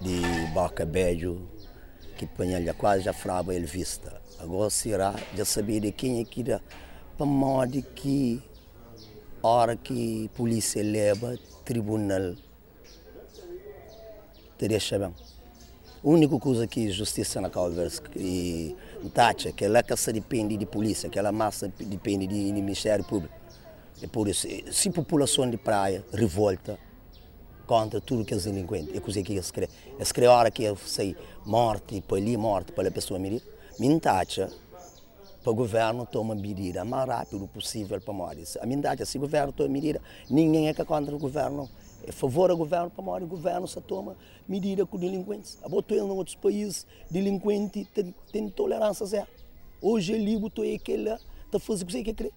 de, 0.00 0.20
de 0.20 0.52
boca 0.52 0.84
beijo 0.84 1.48
que 2.16 2.26
põe 2.26 2.50
quase 2.74 3.04
já 3.04 3.12
frava 3.12 3.54
ele 3.54 3.66
vista. 3.66 4.20
Agora 4.38 4.70
será 4.70 5.14
já 5.34 5.44
saber 5.44 5.80
de 5.80 5.92
quem 5.92 6.20
é 6.20 6.24
que 6.24 6.42
dá 6.42 6.60
para 7.16 7.26
modo 7.26 7.80
que 7.82 8.42
hora 9.42 9.76
que 9.76 10.26
a 10.26 10.36
polícia 10.36 10.82
leva 10.82 11.36
tribunal 11.64 12.34
te 14.58 14.68
deixa 14.68 14.98
bem. 14.98 15.33
A 16.04 16.08
única 16.08 16.38
coisa 16.38 16.66
que 16.66 16.90
justiça 16.90 17.40
na 17.40 17.48
causa 17.48 17.88
e 18.14 18.76
taxa 19.14 19.50
que 19.52 19.64
ela 19.64 19.82
que 19.82 20.12
depende 20.12 20.54
de 20.54 20.66
polícia, 20.66 21.06
aquela 21.06 21.32
massa 21.32 21.72
depende 21.80 22.26
de, 22.26 22.52
de 22.52 22.60
Ministério 22.60 23.02
Público. 23.02 23.34
É 24.02 24.06
por 24.06 24.28
isso, 24.28 24.46
se 24.70 24.90
a 24.90 24.92
população 24.92 25.48
de 25.48 25.56
praia 25.56 26.04
revolta 26.12 26.78
contra 27.66 28.02
tudo 28.02 28.22
que 28.22 28.34
é 28.34 28.36
delinquente, 28.36 28.94
é 28.94 29.00
coisa 29.00 29.22
que 29.22 29.32
eles 29.32 29.50
querem. 29.50 29.70
Eles 29.96 30.12
querem 30.12 30.28
a 30.28 30.32
hora 30.34 30.50
que 30.50 30.62
eu 30.62 30.76
sei 30.76 31.16
morte, 31.46 32.02
para 32.02 32.18
ali 32.18 32.36
morte, 32.36 32.72
para 32.72 32.86
a 32.86 32.92
pessoa. 32.92 33.18
Minha 33.18 33.98
taxa 33.98 34.50
para 35.42 35.52
o 35.52 35.54
governo 35.54 36.04
tomar 36.04 36.34
medida 36.34 36.84
mais 36.84 37.08
rápido 37.08 37.48
possível 37.48 37.98
para 37.98 38.12
morrer. 38.12 38.44
A 38.60 38.66
minha 38.66 39.06
se 39.06 39.16
o 39.16 39.20
governo 39.20 39.52
toma 39.54 39.70
medida, 39.70 40.02
ninguém 40.28 40.68
é 40.68 40.74
que 40.74 40.84
contra 40.84 41.16
o 41.16 41.18
governo. 41.18 41.66
É 42.06 42.12
favor 42.12 42.50
do 42.50 42.56
governo 42.56 42.90
para 42.90 43.02
morrer, 43.02 43.24
o 43.24 43.26
governo 43.26 43.66
só 43.66 43.80
toma 43.80 44.16
medida 44.48 44.84
com 44.84 44.98
delinquentes. 44.98 45.58
A 45.62 45.68
botou 45.68 45.96
em 45.96 46.00
outros 46.00 46.36
países, 46.36 46.86
delinquente 47.10 47.84
tem, 47.92 48.14
tem 48.30 48.48
tolerância 48.48 49.06
zero. 49.06 49.28
Hoje 49.80 50.12
ele 50.12 50.38
botou 50.38 50.64
aquele, 50.64 51.10
está 51.10 51.58
fazendo 51.58 51.82
o 51.82 51.86
que 51.86 51.92
você 51.92 52.14
quer. 52.14 52.30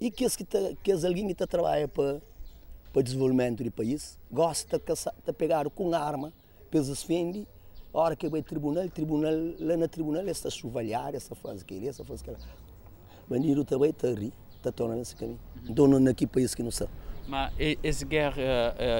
E 0.00 0.10
que, 0.10 0.28
que, 0.30 0.44
tá, 0.44 0.58
que 0.82 0.92
alguém 0.92 1.26
que 1.26 1.32
está 1.32 1.46
trabalhando 1.46 1.88
para 1.88 2.20
para 2.92 3.00
o 3.00 3.02
desenvolvimento 3.02 3.62
do 3.62 3.70
país, 3.70 4.18
gosta 4.30 4.80
de 5.24 5.32
pegar 5.32 5.68
com 5.70 5.94
arma, 5.94 6.32
para 6.70 6.82
se 6.82 7.46
a 7.92 7.98
hora 7.98 8.16
que 8.16 8.28
vai 8.28 8.40
ao 8.40 8.44
tribunal, 8.44 8.88
tribunal, 8.88 9.32
lá 9.58 9.76
no 9.76 9.88
tribunal, 9.88 10.26
está 10.26 10.48
a 10.48 10.50
chuvalhar, 10.50 11.14
está 11.14 11.34
a 11.34 11.36
fazer 11.36 11.62
aquilo, 11.62 11.86
está 11.86 12.02
a 12.02 12.06
fazer 12.06 12.30
aquilo. 12.30 12.48
Bandido 13.28 13.64
também 13.64 13.90
está 13.90 14.08
a 14.08 14.12
rir, 14.12 14.32
está 14.56 14.70
a 14.70 14.72
tornar 14.72 14.96
nesse 14.96 15.16
caminho. 15.16 15.38
Então, 15.68 15.86
não 15.86 16.10
aqui 16.10 16.26
país 16.26 16.54
que 16.54 16.62
não 16.62 16.70
sabe. 16.70 16.90
Mas 17.28 17.52
essa 17.82 18.06
guerra, 18.06 18.42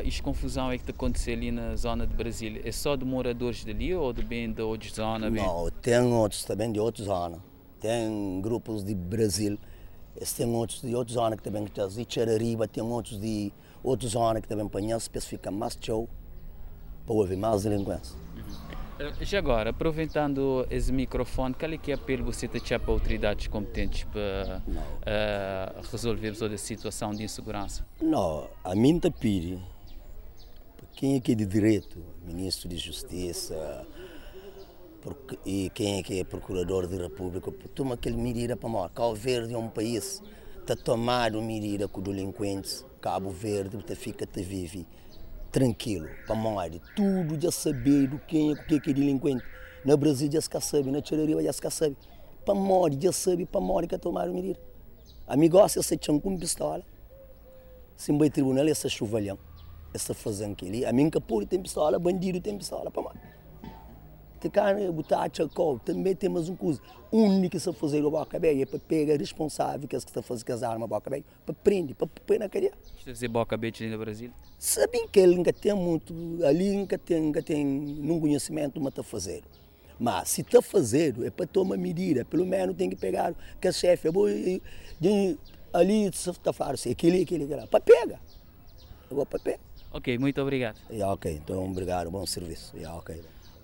esta 0.04 0.22
confusão 0.22 0.70
é 0.70 0.76
que 0.76 0.82
está 0.82 0.92
acontecendo 0.92 1.38
ali 1.38 1.50
na 1.50 1.74
zona 1.76 2.06
de 2.06 2.14
Brasília, 2.14 2.60
é 2.62 2.70
só 2.70 2.94
de 2.94 3.02
moradores 3.02 3.64
dali 3.64 3.94
ou 3.94 4.12
de 4.12 4.22
bem 4.22 4.52
de 4.52 4.60
outras 4.60 4.92
zonas? 4.92 5.32
Não, 5.32 5.70
tem 5.70 5.98
outros 6.00 6.44
também 6.44 6.70
de 6.70 6.78
outras 6.78 7.06
zonas. 7.06 7.40
Tem 7.80 8.40
grupos 8.42 8.84
de 8.84 8.94
Brasil, 8.94 9.58
tem 10.36 10.46
outros 10.54 10.82
de 10.82 10.94
outras 10.94 11.14
zonas 11.14 11.38
que 11.38 11.42
também 11.42 11.64
estão 11.64 11.88
de 11.88 12.06
Charariba, 12.06 12.68
tem 12.68 12.82
outros 12.82 13.18
de 13.18 13.50
outras 13.82 14.12
zonas 14.12 14.42
que 14.42 14.48
também 14.48 14.68
para 14.68 15.20
ficar 15.22 15.50
mais 15.50 15.78
show, 15.80 16.06
para 17.06 17.20
haver 17.22 17.38
mais 17.38 17.62
delinquência. 17.62 18.14
Já 19.20 19.38
agora, 19.38 19.70
aproveitando 19.70 20.66
esse 20.70 20.92
microfone, 20.92 21.54
qual 21.54 21.70
é 21.72 21.78
que 21.78 21.92
é 21.92 21.94
apelo 21.94 22.24
você 22.24 22.48
tem 22.48 22.60
para 22.80 22.92
autoridades 22.92 23.46
competentes 23.46 24.04
para 24.04 24.60
uh, 24.66 25.80
resolver 25.90 26.32
toda 26.36 26.54
a 26.56 26.58
situação 26.58 27.12
de 27.12 27.22
insegurança? 27.22 27.86
Não, 28.02 28.48
a 28.64 28.74
mim 28.74 28.98
te 28.98 29.08
pede, 29.10 29.58
quem 30.94 31.14
é 31.16 31.20
que 31.20 31.32
é 31.32 31.34
de 31.36 31.46
direito, 31.46 32.04
ministro 32.24 32.68
de 32.68 32.76
Justiça, 32.76 33.86
Porque- 35.00 35.38
E 35.46 35.70
quem 35.70 36.00
é 36.00 36.02
que 36.02 36.18
é 36.18 36.24
procurador 36.24 36.88
da 36.88 36.96
República? 36.96 37.52
Toma 37.72 37.94
aquele 37.94 38.16
medida 38.16 38.56
para 38.56 38.68
morrer. 38.68 38.90
Cabo 38.90 39.14
Verde 39.14 39.54
é 39.54 39.56
um 39.58 39.68
país 39.68 40.20
tomar 40.74 41.36
uma 41.36 41.40
medida 41.42 41.86
com 41.86 42.00
delinquentes. 42.02 42.84
Cabo 43.00 43.30
Verde 43.30 43.76
fica 43.94 44.26
te 44.26 44.42
vive 44.42 44.84
tranquilo 45.58 46.08
para 46.24 46.36
morrer. 46.36 46.80
Tudo 46.94 47.40
já 47.40 47.50
saber 47.50 48.06
do 48.06 48.18
quem 48.20 48.50
é, 48.50 48.52
o 48.52 48.64
que 48.64 48.76
é 48.76 48.80
que 48.80 48.90
é 48.90 48.92
delinquente. 48.92 49.44
No 49.84 49.96
Brasil 49.96 50.30
já 50.30 50.40
se 50.40 50.48
sabe, 50.60 50.90
na 50.90 51.02
Tchararia 51.02 51.42
já 51.42 51.52
se 51.52 51.70
sabe. 51.70 51.96
Para 52.44 52.54
morrer, 52.54 52.96
já 53.00 53.12
sabe, 53.12 53.44
para 53.44 53.60
morrer 53.60 53.88
que 53.88 53.98
tomar 53.98 54.28
uma 54.28 54.34
medida. 54.34 54.60
Amigo, 55.26 55.68
se 55.68 55.76
você 55.76 55.96
tinha 55.96 56.18
com 56.20 56.38
pistola, 56.38 56.84
se 57.96 58.16
vai 58.16 58.30
tribunal, 58.30 58.66
essa 58.68 58.88
chuvalhão, 58.88 59.38
essa 59.92 60.14
fazendo 60.14 60.52
aquilo. 60.52 60.86
A 60.86 60.92
mim, 60.92 61.10
capô 61.10 61.44
tem 61.44 61.60
pistola, 61.60 61.98
bandido 61.98 62.40
tem 62.40 62.56
pistola 62.56 62.90
para 62.90 63.02
morrer. 64.38 64.40
Te 64.40 64.48
cara 64.50 64.92
botar 64.92 65.22
a 65.22 65.30
chacol, 65.32 65.78
também 65.78 66.14
temos 66.14 66.48
um 66.48 66.56
coisa. 66.56 66.80
único 67.10 67.52
que 67.52 67.60
se 67.60 67.72
fazer 67.72 68.04
o 68.04 68.10
boca 68.10 68.38
bem 68.38 68.60
é 68.62 68.66
para 68.66 68.78
pegar 68.78 69.16
responsável 69.16 69.88
que 69.88 69.96
é 69.96 69.98
que 69.98 70.04
está 70.06 70.20
a 70.20 70.22
fazer 70.22 70.44
com 70.44 70.52
as 70.52 70.62
armas 70.62 70.88
boca 70.88 71.10
bem, 71.10 71.24
para 71.44 71.54
prender, 71.54 71.94
para 71.96 72.06
pôr 72.06 72.38
na 72.38 72.48
cadeia. 72.48 72.72
Isto 72.96 73.06
deve 73.06 73.18
ser 73.18 73.28
boca 73.28 73.54
aberta 73.54 73.84
no 73.84 73.98
Brasil. 73.98 74.30
Sabem 74.58 75.08
que 75.08 75.18
ele 75.20 75.34
nunca 75.34 75.52
tem 75.52 75.74
muito, 75.74 76.14
ali 76.44 76.70
nunca 76.76 76.98
tem, 76.98 77.20
nunca 77.20 77.42
tem 77.42 77.64
nenhum 77.64 78.20
conhecimento, 78.20 78.80
mas 78.80 78.88
está 78.90 79.00
a 79.00 79.04
fazer. 79.04 79.42
Mas 79.98 80.28
se 80.28 80.42
está 80.42 80.58
a 80.58 80.62
fazer, 80.62 81.14
é 81.24 81.30
para 81.30 81.46
tomar 81.46 81.76
medida, 81.76 82.24
pelo 82.24 82.46
menos 82.46 82.76
tem 82.76 82.88
que 82.88 82.96
pegar 82.96 83.34
que 83.60 83.66
a 83.68 83.72
chefe, 83.72 84.08
eh, 84.08 84.60
de- 85.00 85.38
ali 85.72 86.10
se 86.12 86.30
está 86.30 86.50
a 86.50 86.70
assim, 86.72 86.90
aquele, 86.90 87.22
aquele, 87.22 87.44
aquele, 87.44 87.66
para 87.66 87.80
pega. 87.80 88.20
Eu 89.10 89.16
vou 89.16 89.26
para 89.26 89.38
pega. 89.40 89.60
Ok, 89.90 90.18
muito 90.18 90.40
obrigado. 90.40 90.76
Yeah, 90.90 91.12
ok, 91.12 91.40
então 91.42 91.64
obrigado, 91.64 92.10
bom 92.10 92.24
serviço. 92.26 92.76
Yeah, 92.76 92.96
ok. 92.98 93.20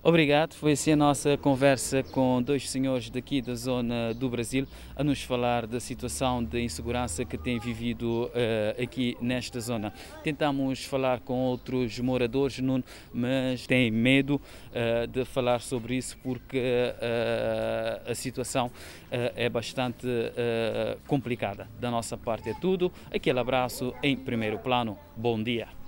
Obrigado. 0.06 0.52
Foi 0.52 0.72
assim 0.72 0.92
a 0.92 0.96
nossa 0.96 1.34
conversa 1.38 2.02
com 2.02 2.42
dois 2.42 2.68
senhores 2.68 3.08
daqui 3.08 3.40
da 3.40 3.54
zona 3.54 4.12
do 4.12 4.28
Brasil 4.28 4.66
a 4.94 5.02
nos 5.02 5.22
falar 5.22 5.66
da 5.66 5.80
situação 5.80 6.44
de 6.44 6.60
insegurança 6.60 7.24
que 7.24 7.38
tem 7.38 7.58
vivido 7.58 8.30
eh, 8.34 8.76
aqui 8.82 9.16
nesta 9.18 9.58
zona. 9.60 9.94
Tentamos 10.22 10.84
falar 10.84 11.20
com 11.20 11.46
outros 11.46 11.98
moradores, 12.00 12.58
Nuno, 12.58 12.84
mas 13.14 13.66
têm 13.66 13.90
medo 13.90 14.38
eh, 14.74 15.06
de 15.06 15.24
falar 15.24 15.62
sobre 15.62 15.96
isso 15.96 16.18
porque 16.22 16.60
eh, 17.00 18.02
a 18.06 18.14
situação 18.14 18.70
é 19.10 19.48
bastante 19.48 20.06
complicada. 21.06 21.66
Da 21.80 21.90
nossa 21.90 22.16
parte 22.16 22.50
é 22.50 22.54
tudo. 22.54 22.92
Aquele 23.10 23.38
abraço 23.38 23.94
em 24.02 24.16
primeiro 24.16 24.58
plano. 24.58 24.98
Bom 25.16 25.42
dia. 25.42 25.83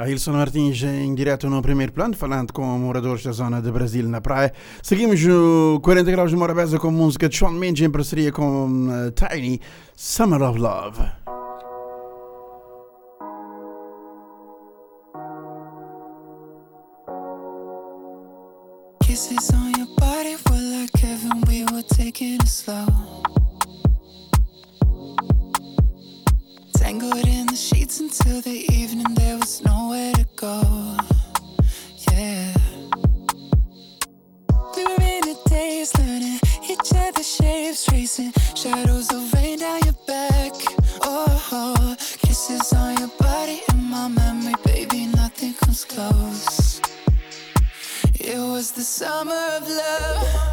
A 0.00 0.08
Ilson 0.08 0.32
Martins 0.32 0.82
em 0.82 1.14
direto 1.14 1.50
no 1.50 1.60
primeiro 1.60 1.92
plano, 1.92 2.16
falando 2.16 2.54
com 2.54 2.62
moradores 2.78 3.22
da 3.22 3.32
zona 3.32 3.60
de 3.60 3.70
Brasil 3.70 4.08
na 4.08 4.18
praia. 4.18 4.50
Seguimos 4.82 5.22
no 5.22 5.78
40 5.82 6.10
graus 6.10 6.30
de 6.30 6.36
Morabeza 6.38 6.78
com 6.78 6.90
música 6.90 7.28
de 7.28 7.36
Shawn 7.36 7.52
Mendes 7.52 7.86
em 7.86 7.90
parceria 7.90 8.32
com 8.32 8.88
eh, 8.90 9.10
Tiny, 9.10 9.60
Summer 9.94 10.40
of 10.40 10.58
Love. 10.58 11.02
Kisses 19.04 19.50
on 19.52 19.72
your 19.76 19.86
body 19.98 20.38
like 20.80 20.96
heaven, 20.98 21.42
we 21.46 21.64
were 21.64 21.82
taking 21.82 22.36
it 22.36 22.48
slow. 22.48 23.19
Sheets 27.60 28.00
until 28.00 28.40
the 28.40 28.64
evening, 28.72 29.14
there 29.14 29.36
was 29.36 29.62
nowhere 29.62 30.14
to 30.14 30.26
go. 30.34 30.96
Yeah. 32.10 32.54
We 34.74 34.84
were 34.86 35.02
in 35.02 35.28
a 35.28 35.36
daze, 35.46 35.92
learning 35.98 36.40
each 36.66 36.90
other's 36.94 37.36
shapes, 37.36 37.84
tracing 37.84 38.32
shadows 38.54 39.12
of 39.12 39.32
rain 39.34 39.58
down 39.58 39.80
your 39.84 39.98
back. 40.06 40.52
Oh, 41.02 41.96
kisses 42.22 42.72
on 42.72 42.96
your 42.96 43.10
body 43.18 43.60
in 43.70 43.84
my 43.90 44.08
memory, 44.08 44.54
baby, 44.64 45.06
nothing 45.06 45.52
comes 45.54 45.84
close. 45.84 46.80
It 48.14 48.38
was 48.38 48.72
the 48.72 48.82
summer 48.82 49.42
of 49.56 49.68
love, 49.68 50.49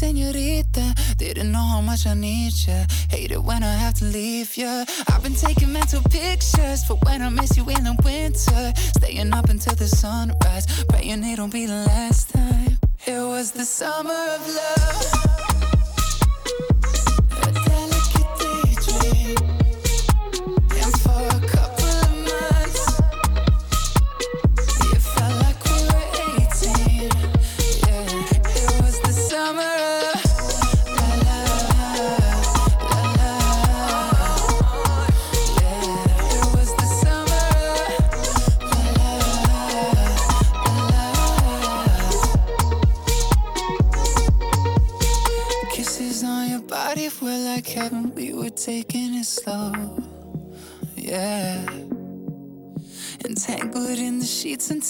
senorita. 0.00 0.94
Didn't 1.18 1.52
know 1.52 1.66
how 1.74 1.82
much 1.82 2.06
I 2.06 2.14
need 2.14 2.54
ya. 2.66 2.86
Hate 3.10 3.32
it 3.32 3.42
when 3.42 3.62
I 3.62 3.74
have 3.74 3.94
to 4.00 4.06
leave 4.06 4.56
ya. 4.56 4.84
I've 5.12 5.22
been 5.22 5.34
taking 5.34 5.72
mental 5.72 6.00
pictures 6.08 6.82
for 6.84 6.96
when 7.04 7.20
I 7.20 7.28
miss 7.28 7.54
you 7.58 7.68
in 7.68 7.84
the 7.84 7.96
winter. 8.02 8.72
Staying 8.96 9.34
up 9.34 9.50
until 9.50 9.74
the 9.74 9.88
sunrise, 9.88 10.66
praying 10.88 11.22
it 11.24 11.38
won't 11.38 11.52
be 11.52 11.66
the 11.66 11.84
last 11.92 12.30
time. 12.30 12.78
It 13.06 13.22
was 13.34 13.50
the 13.52 13.66
summer 13.66 14.20
of 14.36 14.42
love. 14.48 15.29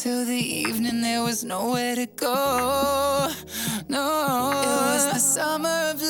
Until 0.01 0.25
the 0.25 0.33
evening, 0.33 1.03
there 1.03 1.23
was 1.23 1.45
nowhere 1.45 1.95
to 1.95 2.07
go. 2.07 3.31
No, 3.87 4.51
it 4.51 4.95
was 4.95 5.13
the 5.13 5.19
summer 5.19 5.91
of 5.91 6.01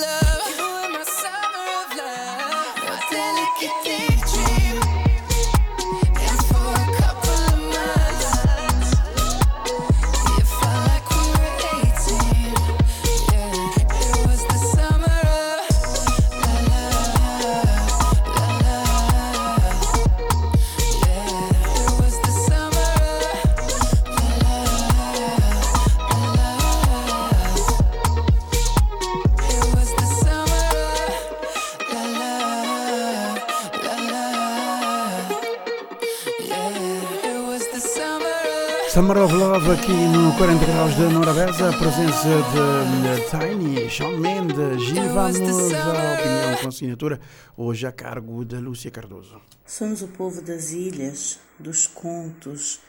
Summer 39.00 39.16
of 39.16 39.32
Love 39.34 39.70
aqui 39.70 39.92
no 39.92 40.36
40 40.36 40.66
graus 40.66 40.94
de 40.94 41.02
Morabeza, 41.04 41.70
a 41.70 41.72
presença 41.72 42.28
de 42.52 43.08
eh, 43.08 43.30
Tiny, 43.30 43.88
Shawn 43.88 44.18
Mendes 44.18 44.90
e 44.90 45.08
vamos 45.08 45.72
à 45.72 46.12
opinião 46.12 46.56
com 46.60 46.68
assinatura, 46.68 47.18
hoje 47.56 47.86
a 47.86 47.92
cargo 47.92 48.44
da 48.44 48.58
Lúcia 48.58 48.90
Cardoso. 48.90 49.40
Somos 49.64 50.02
o 50.02 50.08
povo 50.08 50.42
das 50.42 50.72
ilhas, 50.72 51.38
dos 51.58 51.86
contos, 51.86 52.80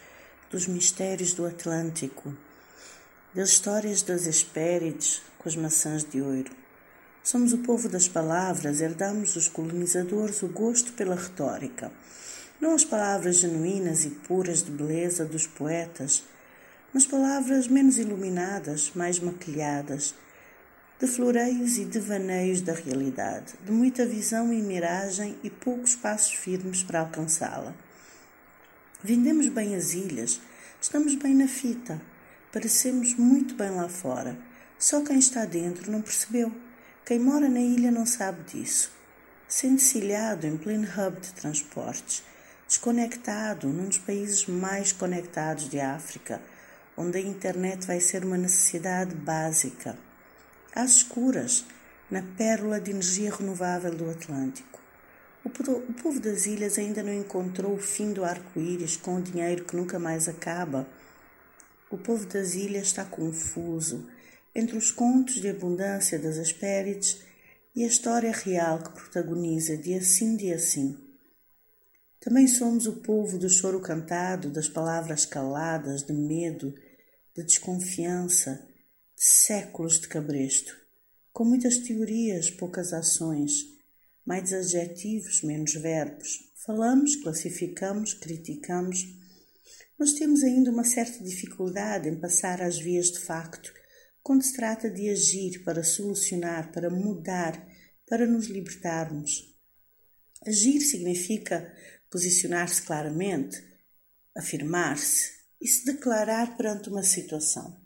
dos 0.52 0.68
mistérios 0.68 1.34
do 1.34 1.46
Atlântico, 1.46 2.36
das 3.34 3.52
histórias 3.52 4.02
das 4.02 4.28
Hespérides 4.28 5.22
com 5.40 5.48
as 5.48 5.56
maçãs 5.56 6.04
de 6.04 6.22
ouro. 6.22 6.52
Somos 7.24 7.54
o 7.54 7.60
povo 7.60 7.88
das 7.88 8.10
palavras, 8.10 8.82
herdamos 8.82 9.36
dos 9.36 9.48
colonizadores 9.48 10.44
o 10.44 10.50
gosto 10.50 10.92
pela 10.92 11.16
retórica. 11.16 11.90
Não 12.62 12.76
as 12.76 12.86
palavras 12.86 13.38
genuínas 13.38 14.06
e 14.06 14.12
puras 14.12 14.62
de 14.62 14.70
beleza 14.70 15.26
dos 15.26 15.48
poetas, 15.48 16.24
mas 16.94 17.08
palavras 17.08 17.68
menos 17.68 17.98
iluminadas, 17.98 18.92
mais 18.94 19.20
maquilhadas, 19.20 20.14
de 21.00 21.08
floreios 21.08 21.80
e 21.80 21.86
devaneios 21.86 22.62
da 22.62 22.74
realidade, 22.74 23.56
de 23.66 23.72
muita 23.72 24.06
visão 24.06 24.54
e 24.54 24.62
miragem 24.62 25.36
e 25.44 25.50
poucos 25.50 25.96
passos 25.96 26.36
firmes 26.36 26.84
para 26.84 27.00
alcançá-la. 27.00 27.74
Vendemos 29.04 29.48
bem 29.48 29.76
as 29.76 29.96
ilhas, 29.96 30.40
estamos 30.80 31.16
bem 31.16 31.34
na 31.34 31.48
fita, 31.48 32.00
parecemos 32.54 33.16
muito 33.16 33.56
bem 33.56 33.72
lá 33.72 33.90
fora. 33.90 34.38
Só 34.78 35.02
quem 35.02 35.18
está 35.18 35.46
dentro 35.46 35.92
não 35.92 36.04
percebeu. 36.04 36.52
Quem 37.04 37.18
mora 37.18 37.50
na 37.50 37.60
ilha 37.60 37.90
não 37.90 38.06
sabe 38.06 38.44
disso. 38.44 38.92
Sente-se 39.48 39.98
ilhado 39.98 40.46
em 40.46 40.56
pleno 40.58 40.88
hub 40.88 41.20
de 41.20 41.34
transportes, 41.34 42.24
desconectado 42.72 43.68
num 43.68 43.90
dos 43.90 43.98
países 43.98 44.46
mais 44.48 44.94
conectados 44.94 45.68
de 45.68 45.78
África, 45.82 46.42
onde 46.96 47.18
a 47.18 47.22
internet 47.22 47.86
vai 47.86 48.00
ser 48.00 48.24
uma 48.24 48.38
necessidade 48.38 49.14
básica. 49.14 49.98
Às 50.74 50.92
escuras, 50.92 51.66
na 52.10 52.22
pérola 52.22 52.80
de 52.80 52.92
energia 52.92 53.36
renovável 53.36 53.94
do 53.94 54.10
Atlântico. 54.10 54.80
O 55.44 55.50
povo 56.02 56.22
das 56.22 56.46
ilhas 56.46 56.78
ainda 56.78 57.04
não 57.04 57.14
encontrou 57.14 57.74
o 57.74 57.78
fim 57.78 58.14
do 58.14 58.24
arco-íris 58.24 58.96
com 58.96 59.18
o 59.18 59.22
dinheiro 59.22 59.66
que 59.66 59.76
nunca 59.76 60.00
mais 60.00 60.30
acaba. 60.30 60.88
O 61.90 61.98
povo 61.98 62.26
das 62.26 62.54
ilhas 62.54 62.84
está 62.84 63.04
confuso 63.04 64.08
entre 64.56 64.78
os 64.78 64.92
contos 64.92 65.42
de 65.42 65.50
abundância 65.50 66.18
das 66.18 66.38
Hespérides 66.38 67.22
e 67.76 67.84
a 67.84 67.88
história 67.88 68.32
real 68.32 68.80
que 68.80 68.92
protagoniza 68.92 69.76
dia 69.76 70.02
sim, 70.02 70.38
dia 70.38 70.58
sim. 70.58 71.11
Também 72.22 72.48
somos 72.48 72.86
o 72.86 73.02
povo 73.02 73.40
do 73.40 73.50
choro 73.50 73.82
cantado, 73.82 74.52
das 74.52 74.70
palavras 74.70 75.26
caladas, 75.26 76.04
de 76.04 76.14
medo, 76.14 76.72
de 77.36 77.44
desconfiança, 77.44 78.64
de 79.16 79.24
séculos 79.24 80.00
de 80.00 80.08
cabresto, 80.08 80.78
com 81.34 81.44
muitas 81.44 81.80
teorias, 81.80 82.52
poucas 82.52 82.94
ações 82.94 83.66
mais 84.24 84.54
adjetivos, 84.54 85.42
menos 85.42 85.74
verbos. 85.74 86.52
Falamos, 86.64 87.16
classificamos, 87.16 88.14
criticamos, 88.14 89.00
mas 89.98 90.14
temos 90.14 90.44
ainda 90.44 90.70
uma 90.70 90.84
certa 90.84 91.24
dificuldade 91.24 92.08
em 92.08 92.20
passar 92.20 92.62
às 92.62 92.78
vias 92.78 93.08
de 93.08 93.20
facto 93.20 93.74
quando 94.22 94.44
se 94.44 94.54
trata 94.54 94.92
de 94.92 95.10
agir 95.10 95.64
para 95.64 95.84
solucionar, 95.84 96.72
para 96.72 96.92
mudar, 96.92 97.68
para 98.08 98.28
nos 98.28 98.46
libertarmos. 98.46 99.56
Agir 100.46 100.82
significa 100.82 101.74
posicionar-se 102.12 102.84
claramente, 102.84 103.58
afirmar-se 104.38 105.32
e 105.60 105.68
se 105.68 105.86
declarar 105.86 106.56
perante 106.58 106.90
uma 106.90 107.04
situação. 107.04 107.80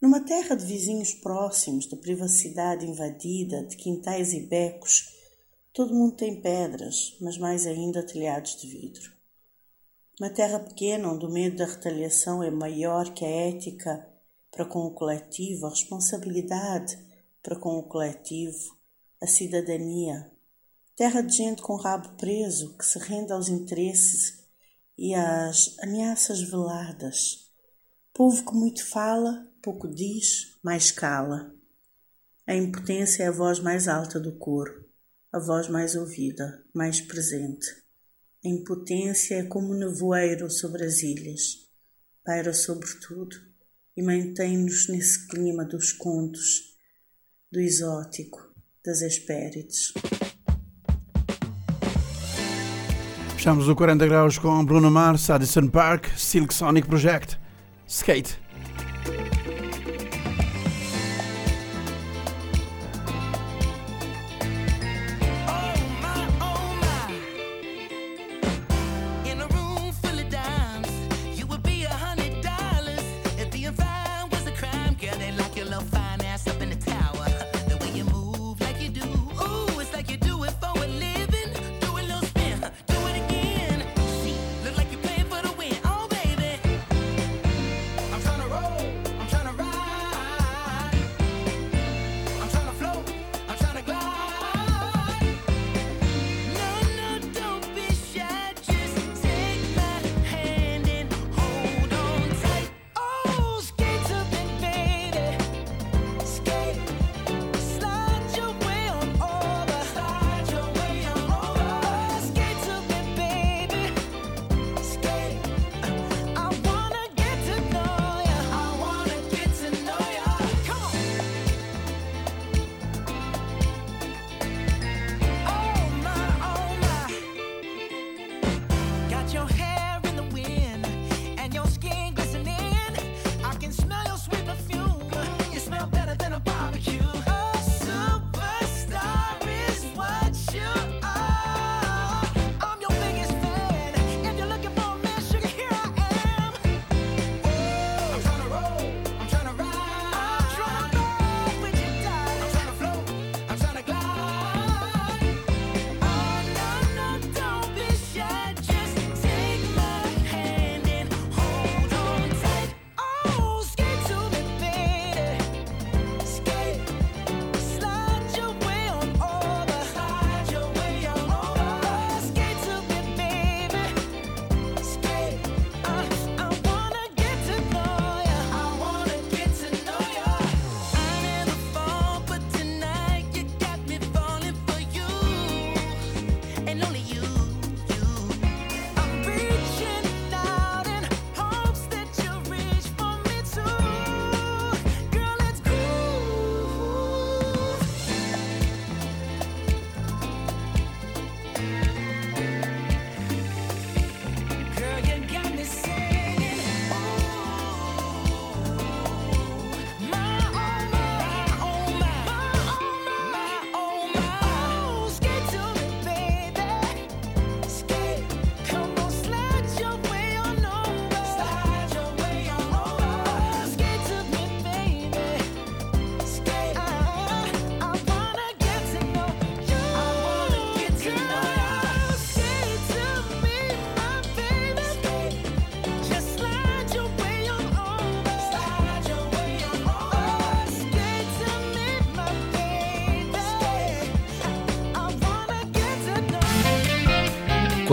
Numa 0.00 0.20
terra 0.20 0.54
de 0.54 0.64
vizinhos 0.64 1.14
próximos, 1.14 1.86
de 1.86 1.96
privacidade 1.96 2.86
invadida, 2.86 3.64
de 3.64 3.76
quintais 3.76 4.32
e 4.32 4.40
becos, 4.40 5.16
Todo 5.76 5.92
mundo 5.92 6.16
tem 6.16 6.40
pedras, 6.40 7.14
mas 7.20 7.36
mais 7.36 7.66
ainda 7.66 8.02
telhados 8.02 8.56
de 8.56 8.66
vidro. 8.66 9.12
Uma 10.18 10.30
terra 10.30 10.58
pequena 10.58 11.12
onde 11.12 11.26
o 11.26 11.30
medo 11.30 11.56
da 11.56 11.66
retaliação 11.66 12.42
é 12.42 12.50
maior 12.50 13.12
que 13.12 13.26
a 13.26 13.28
ética 13.28 14.08
para 14.50 14.64
com 14.64 14.86
o 14.86 14.90
coletivo, 14.92 15.66
a 15.66 15.68
responsabilidade 15.68 16.98
para 17.42 17.56
com 17.56 17.76
o 17.76 17.82
coletivo, 17.82 18.74
a 19.20 19.26
cidadania. 19.26 20.32
Terra 20.96 21.20
de 21.20 21.36
gente 21.36 21.62
com 21.62 21.76
rabo 21.76 22.16
preso 22.16 22.76
que 22.76 22.84
se 22.84 22.98
rende 22.98 23.32
aos 23.32 23.48
interesses 23.48 24.44
e 24.96 25.14
às 25.14 25.78
ameaças 25.80 26.40
veladas. 26.40 27.50
Povo 28.14 28.44
que 28.44 28.54
muito 28.54 28.84
fala, 28.86 29.46
pouco 29.62 29.86
diz, 29.86 30.58
mais 30.62 30.90
cala. 30.90 31.54
A 32.46 32.54
impotência 32.54 33.24
é 33.24 33.26
a 33.28 33.32
voz 33.32 33.60
mais 33.60 33.88
alta 33.88 34.18
do 34.18 34.32
coro 34.38 34.86
a 35.36 35.38
voz 35.38 35.68
mais 35.68 35.94
ouvida, 35.94 36.64
mais 36.72 36.98
presente. 36.98 37.66
A 38.42 38.48
impotência 38.48 39.34
é 39.34 39.42
como 39.42 39.74
nevoeiro 39.74 40.50
sobre 40.50 40.82
as 40.82 41.02
ilhas, 41.02 41.68
paira 42.24 42.54
sobre 42.54 42.88
tudo 43.00 43.36
e 43.94 44.02
mantém-nos 44.02 44.88
nesse 44.88 45.28
clima 45.28 45.62
dos 45.62 45.92
contos, 45.92 46.74
do 47.52 47.60
exótico, 47.60 48.50
das 48.82 49.02
Hespérides. 49.02 49.92
Fechamos 53.46 53.68
o 53.68 53.76
40 53.76 54.04
graus 54.08 54.38
com 54.38 54.64
Bruno 54.64 54.90
Mars, 54.90 55.30
Addison 55.30 55.68
Park, 55.68 56.08
Silk 56.16 56.52
Sonic 56.52 56.88
Project, 56.88 57.38
Skate. 57.86 58.45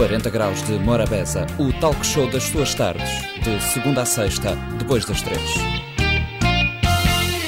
40 0.03 0.29
Graus 0.31 0.61
de 0.63 0.73
Morabeza, 0.79 1.47
o 1.57 1.71
talk 1.79 2.05
show 2.05 2.29
das 2.29 2.43
suas 2.43 2.75
tardes, 2.75 3.09
de 3.41 3.57
segunda 3.61 4.01
a 4.01 4.05
sexta, 4.05 4.53
depois 4.77 5.05
das 5.05 5.21
três. 5.21 5.82